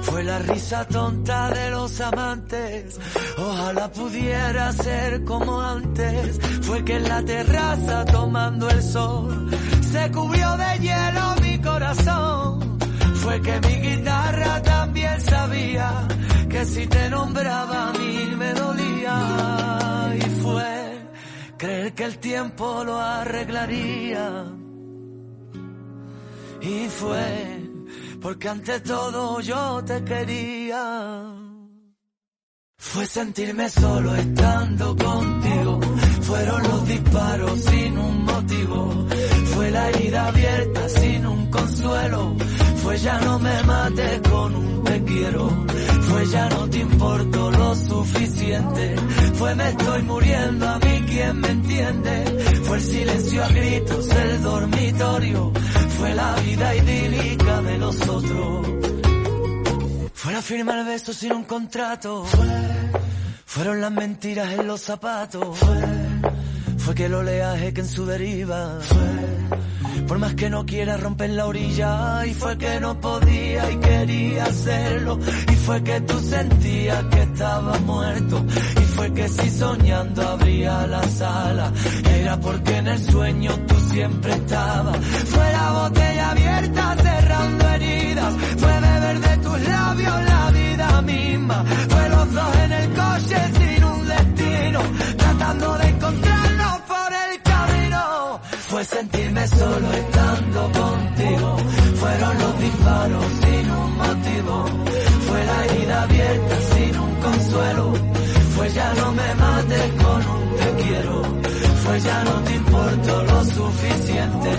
Fue 0.03 0.23
la 0.23 0.39
risa 0.39 0.85
tonta 0.87 1.49
de 1.49 1.69
los 1.71 1.99
amantes. 2.01 2.99
Ojalá 3.37 3.91
pudiera 3.91 4.71
ser 4.73 5.23
como 5.23 5.61
antes. 5.61 6.39
Fue 6.61 6.83
que 6.83 6.95
en 6.97 7.03
la 7.03 7.23
terraza 7.23 8.05
tomando 8.05 8.69
el 8.69 8.81
sol 8.81 9.49
se 9.91 10.11
cubrió 10.11 10.57
de 10.57 10.79
hielo 10.79 11.35
mi 11.41 11.59
corazón. 11.59 12.79
Fue 13.15 13.41
que 13.41 13.59
mi 13.61 13.75
guitarra 13.87 14.61
también 14.61 15.21
sabía 15.21 16.07
que 16.49 16.65
si 16.65 16.87
te 16.87 17.09
nombraba 17.09 17.89
a 17.89 17.93
mí 17.93 18.35
me 18.37 18.53
dolía. 18.53 20.15
Y 20.15 20.29
fue 20.41 21.07
creer 21.57 21.93
que 21.93 22.03
el 22.03 22.17
tiempo 22.19 22.83
lo 22.83 22.99
arreglaría. 22.99 24.62
Y 26.63 26.87
fue 26.87 27.61
porque 28.21 28.47
ante 28.47 28.79
todo 28.79 29.41
yo 29.41 29.83
te 29.83 30.01
quería. 30.05 31.33
Fue 32.77 33.05
sentirme 33.05 33.69
solo 33.69 34.15
estando 34.15 34.95
contigo. 34.95 35.79
Fueron 36.21 36.63
los 36.63 36.87
disparos 36.87 37.59
sin 37.59 37.97
un 37.97 38.23
motivo. 38.23 39.07
Fue 39.53 39.71
la 39.71 39.89
herida 39.89 40.27
abierta 40.27 40.89
sin 40.89 41.25
un 41.25 41.51
consuelo. 41.51 42.35
Fue 42.81 42.97
ya 42.97 43.19
no 43.19 43.39
me 43.39 43.63
mates 43.63 44.21
con 44.29 44.55
un 44.55 44.83
te 44.85 45.03
quiero. 45.03 45.65
Fue 46.01 46.25
ya 46.27 46.49
no 46.49 46.69
te 46.69 46.77
importo 46.79 47.51
lo 47.51 47.75
suficiente. 47.75 48.95
Fue 49.33 49.53
me 49.55 49.69
estoy 49.69 50.01
muriendo 50.03 50.69
a 50.69 50.79
mí 50.79 51.03
quien 51.07 51.39
me 51.41 51.49
entiende. 51.49 52.23
Fue 52.63 52.77
el 52.77 52.83
silencio 52.83 53.43
a 53.43 53.47
gritos 53.49 54.07
del 54.07 54.43
dormitorio. 54.43 55.51
Fue 56.03 56.13
la 56.15 56.35
vida 56.35 56.75
idílica 56.75 57.61
de 57.61 57.77
los 57.77 58.09
otros. 58.09 58.67
Fue 60.13 60.33
la 60.33 60.41
firma 60.41 60.93
el 60.93 60.99
sin 60.99 61.31
un 61.31 61.45
contrato. 61.45 62.25
fueron 63.45 63.79
las 63.79 63.91
mentiras 63.93 64.51
en 64.51 64.67
los 64.67 64.81
zapatos. 64.81 65.57
Fue, 65.57 65.81
fue 66.77 66.93
que 66.95 67.05
el 67.05 67.13
oleaje 67.13 67.73
que 67.73 67.79
en 67.79 67.87
su 67.87 68.05
deriva. 68.05 68.79
Fue, 68.81 70.01
Por 70.05 70.17
más 70.19 70.33
que 70.33 70.49
no 70.49 70.65
quiera 70.65 70.97
romper 70.97 71.29
la 71.29 71.45
orilla, 71.45 72.25
y 72.25 72.33
fue 72.33 72.57
que 72.57 72.81
no 72.81 72.99
podía 72.99 73.71
y 73.71 73.77
quería 73.77 74.43
hacerlo. 74.43 75.17
Y 75.53 75.55
fue 75.55 75.83
que 75.85 76.01
tú 76.01 76.19
sentías 76.19 77.01
que 77.05 77.21
estaba 77.21 77.79
muerto. 77.79 78.45
Y 78.49 78.85
fue 78.95 79.13
que 79.13 79.29
si 79.29 79.49
soñando 79.49 80.21
abría 80.21 80.85
la 80.85 81.03
sala, 81.03 81.71
era 82.13 82.37
porque 82.41 82.75
en 82.75 82.87
el 82.87 82.99
sueño 82.99 83.57
tú 83.67 83.82
siempre 83.93 84.33
estabas. 84.33 84.97
Fue 85.33 85.51
la 85.51 85.71
botella 85.71 86.31
abierta 86.31 86.95
cerrando 87.07 87.69
heridas. 87.69 88.33
Fue 88.57 88.73
beber 88.87 89.19
de 89.19 89.37
tus 89.37 89.59
labios 89.61 90.17
la 90.33 90.51
vida 90.51 91.01
misma. 91.03 91.65
Fue 91.89 92.09
los 92.09 92.33
dos 92.33 92.55
en 92.65 92.71
el 92.71 92.87
coche 93.01 93.37
sin 93.59 93.83
un 93.83 94.07
destino, 94.07 94.81
tratando 95.17 95.77
de 95.77 95.87
encontrarnos 95.89 96.75
por 96.91 97.09
el 97.25 97.41
camino. 97.51 98.41
Fue 98.71 98.83
sentirme 98.83 99.47
solo 99.47 99.87
estando 100.01 100.61
contigo. 100.81 101.57
Fueron 102.01 102.33
los 102.43 102.59
disparos 102.59 103.25
sin 103.41 103.71
un 103.71 103.97
motivo. 103.97 104.65
Fue 105.27 105.45
la 105.45 105.65
herida 105.65 106.01
abierta 106.03 106.55
sin 106.73 106.99
un 106.99 107.15
consuelo. 107.27 107.93
Fue 108.55 108.69
ya 108.69 108.93
no 108.95 109.11
me 109.11 109.35
mates 109.35 109.91
con 110.01 110.21
un 110.35 110.55
te 110.57 110.83
quiero. 110.83 111.42
Fue 111.83 111.99
ya 111.99 112.23
no 112.23 112.35
te 112.43 112.55
importo 112.55 113.23
lo 113.23 113.43
suficiente. 113.43 114.51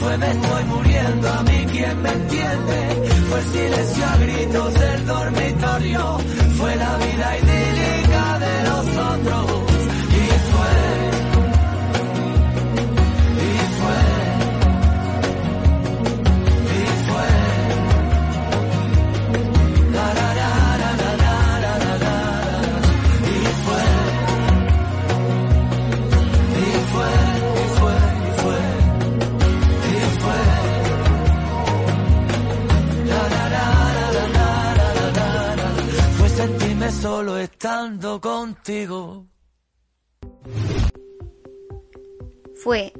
Fue 0.00 0.18
me 0.18 0.30
estoy 0.30 0.64
muriendo 0.64 1.28
a 1.28 1.42
mí 1.42 1.66
quien 1.70 2.02
me 2.02 2.12
entiende. 2.12 3.10
Fue 3.28 3.38
el 3.38 3.46
silencio 3.46 4.06
a 4.06 4.16
gritos 4.16 4.74
del 4.74 5.06
dormitorio. 5.06 6.18
Fue 6.56 6.76
la 6.76 6.96
vida 6.96 7.38
idílica 7.38 8.38
de 8.38 8.61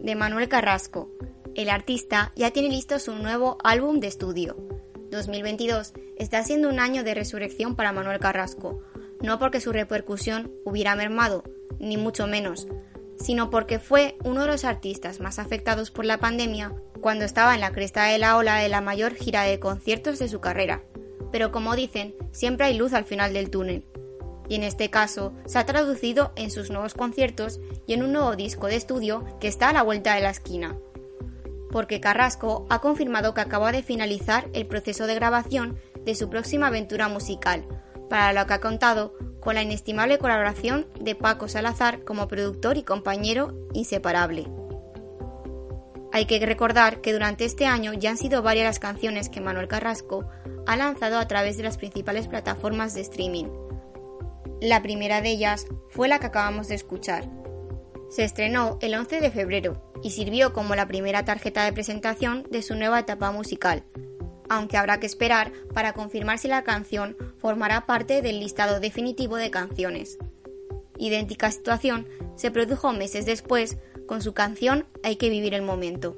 de 0.03 0.17
Manuel 0.17 0.49
Carrasco. 0.49 1.11
El 1.55 1.71
artista 1.71 2.33
ya 2.35 2.51
tiene 2.51 2.69
listo 2.69 2.99
su 2.99 3.15
nuevo 3.15 3.57
álbum 3.63 4.01
de 4.01 4.09
estudio. 4.09 4.57
2022 5.11 5.93
está 6.17 6.43
siendo 6.43 6.69
un 6.69 6.81
año 6.81 7.05
de 7.05 7.15
resurrección 7.15 7.77
para 7.77 7.93
Manuel 7.93 8.19
Carrasco, 8.19 8.83
no 9.21 9.39
porque 9.39 9.61
su 9.61 9.73
repercusión 9.73 10.51
hubiera 10.65 10.97
mermado, 10.97 11.45
ni 11.79 11.97
mucho 11.97 12.27
menos, 12.27 12.67
sino 13.17 13.51
porque 13.51 13.79
fue 13.79 14.17
uno 14.25 14.41
de 14.43 14.49
los 14.49 14.65
artistas 14.65 15.21
más 15.21 15.39
afectados 15.39 15.91
por 15.91 16.05
la 16.05 16.19
pandemia 16.19 16.75
cuando 17.01 17.25
estaba 17.25 17.55
en 17.55 17.61
la 17.61 17.73
cresta 17.73 18.05
de 18.07 18.19
la 18.19 18.37
ola 18.37 18.57
de 18.57 18.69
la 18.69 18.81
mayor 18.81 19.15
gira 19.15 19.43
de 19.43 19.61
conciertos 19.61 20.19
de 20.19 20.29
su 20.29 20.41
carrera. 20.41 20.83
Pero 21.31 21.53
como 21.53 21.77
dicen, 21.77 22.15
siempre 22.33 22.67
hay 22.67 22.77
luz 22.77 22.93
al 22.93 23.05
final 23.05 23.33
del 23.33 23.51
túnel. 23.51 23.85
Y 24.49 24.57
en 24.57 24.63
este 24.63 24.91
caso 24.91 25.33
se 25.47 25.59
ha 25.59 25.67
traducido 25.67 26.33
en 26.37 26.51
sus 26.51 26.71
nuevos 26.71 26.95
conciertos 26.95 27.61
y 27.87 27.95
en 27.95 28.03
un 28.03 28.13
nuevo 28.13 28.37
disco 28.37 28.67
de 28.67 28.77
estudio 28.77 29.25
que 29.41 29.49
está 29.49 29.71
a 29.71 29.73
la 29.73 29.83
vuelta 29.83 30.15
de 30.15 30.23
la 30.23 30.31
esquina. 30.31 30.77
Porque 31.71 32.01
Carrasco 32.01 32.67
ha 32.69 32.81
confirmado 32.81 33.35
que 33.35 33.41
acaba 33.41 33.73
de 33.73 33.83
finalizar 33.83 34.49
el 34.53 34.67
proceso 34.67 35.07
de 35.07 35.15
grabación 35.15 35.79
de 36.05 36.15
su 36.15 36.29
próxima 36.29 36.67
aventura 36.67 37.09
musical, 37.09 37.65
para 38.11 38.33
lo 38.33 38.47
que 38.47 38.53
ha 38.55 38.61
contado 38.61 39.15
con 39.41 39.55
la 39.55 39.63
inestimable 39.63 40.19
colaboración 40.19 40.87
de 41.01 41.15
Paco 41.15 41.49
Salazar 41.49 42.05
como 42.05 42.29
productor 42.29 42.77
y 42.77 42.83
compañero 42.83 43.55
inseparable. 43.73 44.47
Hay 46.13 46.27
que 46.27 46.45
recordar 46.45 47.01
que 47.01 47.15
durante 47.15 47.47
este 47.47 47.65
año 47.65 47.95
ya 47.95 48.11
han 48.11 48.19
sido 48.19 48.43
varias 48.43 48.67
las 48.67 48.79
canciones 48.79 49.31
que 49.31 49.41
Manuel 49.41 49.67
Carrasco 49.67 50.27
ha 50.67 50.77
lanzado 50.77 51.19
a 51.19 51.27
través 51.27 51.57
de 51.57 51.63
las 51.63 51.79
principales 51.79 52.29
plataformas 52.29 52.93
de 52.93 53.01
streaming. 53.01 53.47
La 54.63 54.81
primera 54.81 55.21
de 55.21 55.31
ellas 55.31 55.67
fue 55.89 56.07
la 56.07 56.21
que 56.21 56.27
acabamos 56.27 56.69
de 56.69 56.77
escuchar. 56.77 57.29
Se 58.09 58.23
estrenó 58.23 58.79
el 58.81 58.95
11 58.95 59.21
de 59.21 59.33
febrero 59.33 59.83
y 60.05 60.13
sirvió 60.13 60.53
como 60.53 60.77
la 60.77 60.87
primera 60.87 61.25
tarjeta 61.25 61.65
de 61.65 61.73
presentación 61.73 62.47
de 62.49 62.63
su 62.63 62.77
nueva 62.77 63.01
etapa 63.01 63.33
musical, 63.33 63.83
aunque 64.49 64.77
habrá 64.77 65.01
que 65.01 65.07
esperar 65.07 65.51
para 65.75 65.95
confirmar 65.95 66.39
si 66.39 66.47
la 66.47 66.63
canción 66.63 67.17
formará 67.39 67.87
parte 67.87 68.23
del 68.23 68.39
listado 68.39 68.79
definitivo 68.79 69.35
de 69.35 69.51
canciones. 69.51 70.17
Idéntica 70.97 71.51
situación 71.51 72.07
se 72.37 72.53
produjo 72.53 72.93
meses 72.93 73.27
después 73.27 73.79
con 74.07 74.23
su 74.23 74.33
canción 74.33 74.87
Hay 75.03 75.17
que 75.17 75.29
vivir 75.29 75.55
el 75.55 75.63
momento. 75.63 76.17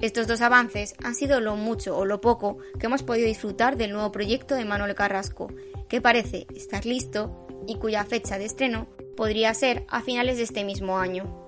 Estos 0.00 0.28
dos 0.28 0.40
avances 0.40 0.94
han 1.02 1.16
sido 1.16 1.40
lo 1.40 1.56
mucho 1.56 1.98
o 1.98 2.04
lo 2.04 2.20
poco 2.20 2.58
que 2.78 2.86
hemos 2.86 3.02
podido 3.02 3.26
disfrutar 3.26 3.76
del 3.76 3.90
nuevo 3.90 4.12
proyecto 4.12 4.54
de 4.54 4.64
Manuel 4.64 4.94
Carrasco, 4.94 5.48
que 5.88 6.00
parece 6.00 6.46
estar 6.54 6.86
listo 6.86 7.45
y 7.66 7.76
cuya 7.76 8.04
fecha 8.04 8.38
de 8.38 8.44
estreno 8.44 8.86
podría 9.16 9.52
ser 9.54 9.84
a 9.88 10.00
finales 10.02 10.36
de 10.36 10.44
este 10.44 10.64
mismo 10.64 10.98
año. 10.98 11.46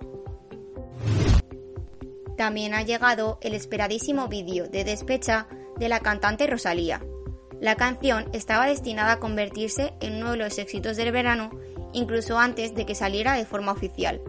También 2.37 2.75
ha 2.75 2.83
llegado 2.83 3.39
el 3.43 3.55
esperadísimo 3.55 4.29
vídeo 4.29 4.69
de 4.69 4.85
despecha 4.85 5.49
de 5.79 5.89
la 5.89 6.01
cantante 6.01 6.47
Rosalía. 6.47 7.03
La 7.61 7.75
canción 7.75 8.29
estaba 8.33 8.67
destinada 8.67 9.13
a 9.13 9.19
convertirse 9.19 9.93
en 10.01 10.17
uno 10.23 10.33
de 10.33 10.37
los 10.37 10.59
éxitos 10.59 10.97
del 10.97 11.11
verano 11.11 11.51
incluso 11.93 12.39
antes 12.39 12.75
de 12.75 12.87
que 12.87 12.95
saliera 12.95 13.35
de 13.35 13.45
forma 13.45 13.73
oficial. 13.73 14.21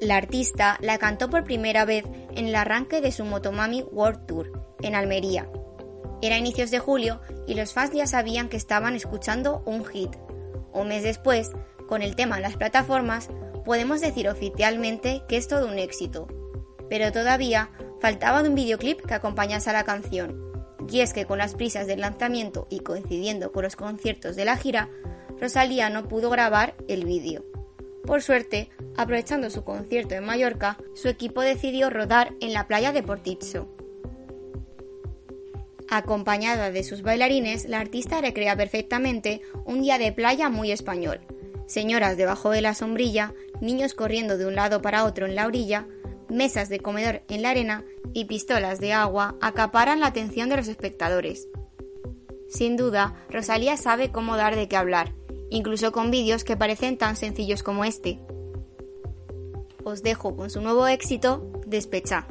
La 0.00 0.16
artista 0.16 0.76
la 0.80 0.98
cantó 0.98 1.30
por 1.30 1.44
primera 1.44 1.84
vez 1.84 2.04
en 2.34 2.46
el 2.46 2.54
arranque 2.54 3.00
de 3.00 3.12
su 3.12 3.24
Motomami 3.24 3.82
World 3.90 4.26
Tour, 4.26 4.52
en 4.82 4.94
Almería. 4.94 5.48
Era 6.22 6.38
inicios 6.38 6.70
de 6.70 6.78
julio 6.78 7.20
y 7.46 7.54
los 7.54 7.72
fans 7.72 7.92
ya 7.92 8.06
sabían 8.06 8.48
que 8.48 8.56
estaban 8.56 8.94
escuchando 8.94 9.62
un 9.64 9.84
hit. 9.84 10.14
Un 10.76 10.88
mes 10.88 11.02
después, 11.02 11.52
con 11.88 12.02
el 12.02 12.14
tema 12.16 12.38
las 12.38 12.56
plataformas, 12.56 13.30
podemos 13.64 14.02
decir 14.02 14.28
oficialmente 14.28 15.22
que 15.26 15.38
es 15.38 15.48
todo 15.48 15.66
un 15.66 15.78
éxito. 15.78 16.28
Pero 16.90 17.10
todavía 17.12 17.70
faltaba 18.00 18.42
de 18.42 18.50
un 18.50 18.54
videoclip 18.54 19.00
que 19.00 19.14
acompañase 19.14 19.70
a 19.70 19.72
la 19.72 19.84
canción. 19.84 20.52
Y 20.90 21.00
es 21.00 21.14
que 21.14 21.24
con 21.24 21.38
las 21.38 21.54
prisas 21.54 21.86
del 21.86 22.02
lanzamiento 22.02 22.66
y 22.68 22.80
coincidiendo 22.80 23.52
con 23.52 23.64
los 23.64 23.74
conciertos 23.74 24.36
de 24.36 24.44
la 24.44 24.58
gira, 24.58 24.90
Rosalía 25.40 25.88
no 25.88 26.08
pudo 26.08 26.28
grabar 26.28 26.74
el 26.88 27.06
vídeo. 27.06 27.42
Por 28.04 28.22
suerte, 28.22 28.68
aprovechando 28.98 29.48
su 29.48 29.64
concierto 29.64 30.14
en 30.14 30.24
Mallorca, 30.24 30.76
su 30.94 31.08
equipo 31.08 31.40
decidió 31.40 31.88
rodar 31.88 32.34
en 32.40 32.52
la 32.52 32.66
playa 32.68 32.92
de 32.92 33.02
Portizzo. 33.02 33.66
Acompañada 35.88 36.70
de 36.70 36.82
sus 36.82 37.02
bailarines, 37.02 37.66
la 37.66 37.78
artista 37.78 38.20
recrea 38.20 38.56
perfectamente 38.56 39.40
un 39.64 39.82
día 39.82 39.98
de 39.98 40.12
playa 40.12 40.48
muy 40.48 40.72
español. 40.72 41.20
Señoras 41.66 42.16
debajo 42.16 42.50
de 42.50 42.60
la 42.60 42.74
sombrilla, 42.74 43.34
niños 43.60 43.94
corriendo 43.94 44.36
de 44.36 44.46
un 44.46 44.54
lado 44.54 44.82
para 44.82 45.04
otro 45.04 45.26
en 45.26 45.34
la 45.34 45.46
orilla, 45.46 45.86
mesas 46.28 46.68
de 46.68 46.80
comedor 46.80 47.22
en 47.28 47.42
la 47.42 47.50
arena 47.50 47.84
y 48.12 48.24
pistolas 48.24 48.80
de 48.80 48.92
agua 48.92 49.36
acaparan 49.40 50.00
la 50.00 50.08
atención 50.08 50.48
de 50.48 50.56
los 50.56 50.68
espectadores. 50.68 51.48
Sin 52.48 52.76
duda, 52.76 53.14
Rosalía 53.30 53.76
sabe 53.76 54.10
cómo 54.10 54.36
dar 54.36 54.56
de 54.56 54.68
qué 54.68 54.76
hablar, 54.76 55.12
incluso 55.50 55.92
con 55.92 56.10
vídeos 56.10 56.44
que 56.44 56.56
parecen 56.56 56.98
tan 56.98 57.16
sencillos 57.16 57.62
como 57.62 57.84
este. 57.84 58.20
Os 59.84 60.02
dejo 60.02 60.36
con 60.36 60.50
su 60.50 60.60
nuevo 60.60 60.86
éxito, 60.88 61.52
Despecha. 61.66 62.28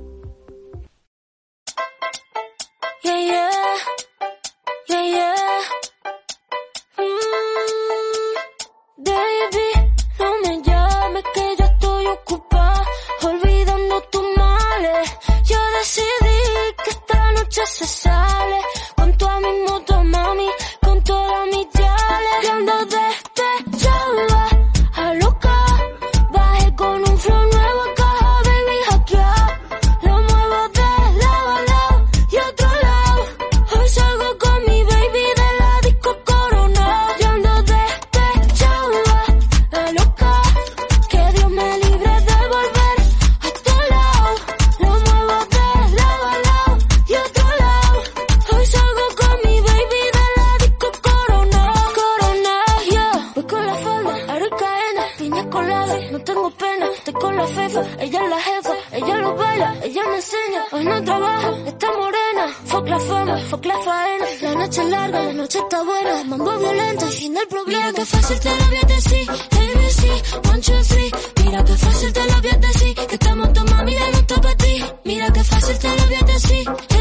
Estoy 56.04 57.14
con 57.14 57.36
la 57.36 57.48
fefa, 57.48 57.82
ella 58.00 58.24
es 58.24 58.30
la 58.30 58.42
jefa, 58.42 58.74
ella 58.92 59.18
lo 59.18 59.36
baila, 59.36 59.76
ella 59.84 60.02
me 60.08 60.16
enseña, 60.16 60.66
hoy 60.72 60.86
no 60.86 61.04
trabaja, 61.04 61.52
está 61.68 61.88
morena, 61.92 62.48
fuck 62.66 62.88
la 62.88 63.00
fama, 63.00 63.38
fuck 63.50 63.66
la 63.66 63.78
faena, 63.80 64.26
la 64.42 64.56
noche 64.56 64.82
es 64.82 64.90
larga, 64.90 65.24
la 65.24 65.34
noche 65.34 65.60
está 65.60 65.84
buena, 65.84 66.24
mambo 66.26 66.58
violento, 66.58 67.08
fin 67.08 67.34
del 67.34 67.48
problema. 67.48 67.80
Mira 67.80 67.94
que 67.94 68.06
fácil 68.06 68.40
te 68.40 68.50
lo 68.50 68.66
voy 68.66 68.78
a 68.78 68.88
decir, 68.88 69.30
ABC, 69.30 70.50
one, 70.50 70.62
two, 70.62 70.84
three, 70.84 71.12
mira 71.44 71.64
que 71.64 71.74
fácil 71.74 72.14
te 72.14 72.26
lo 72.26 72.42
voy 72.42 72.52
a 72.52 72.58
decir, 72.58 72.96
que 72.96 73.16
estamos 73.16 73.54
tu 73.54 73.64
mami, 73.66 73.94
ya 73.94 74.12
no 74.12 74.18
está 74.18 74.42
para 74.42 74.58
ti, 74.58 74.86
mira 75.04 75.32
que 75.32 75.44
fácil 75.44 75.80
te 75.80 75.88
lo 75.88 76.06
voy 76.06 76.16
a 76.16 76.95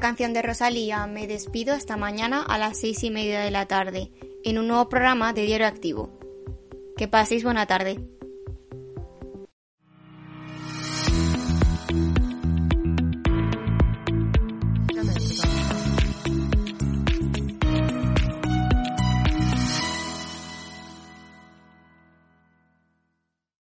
canción 0.00 0.32
de 0.32 0.42
Rosalía 0.42 1.06
me 1.06 1.26
despido 1.26 1.74
hasta 1.74 1.96
mañana 1.96 2.42
a 2.42 2.58
las 2.58 2.78
seis 2.78 3.02
y 3.04 3.10
media 3.10 3.40
de 3.40 3.50
la 3.50 3.66
tarde 3.66 4.10
en 4.44 4.58
un 4.58 4.68
nuevo 4.68 4.88
programa 4.88 5.32
de 5.32 5.42
Diario 5.42 5.66
Activo. 5.66 6.18
Que 6.96 7.08
paséis 7.08 7.44
buena 7.44 7.66
tarde. 7.66 8.15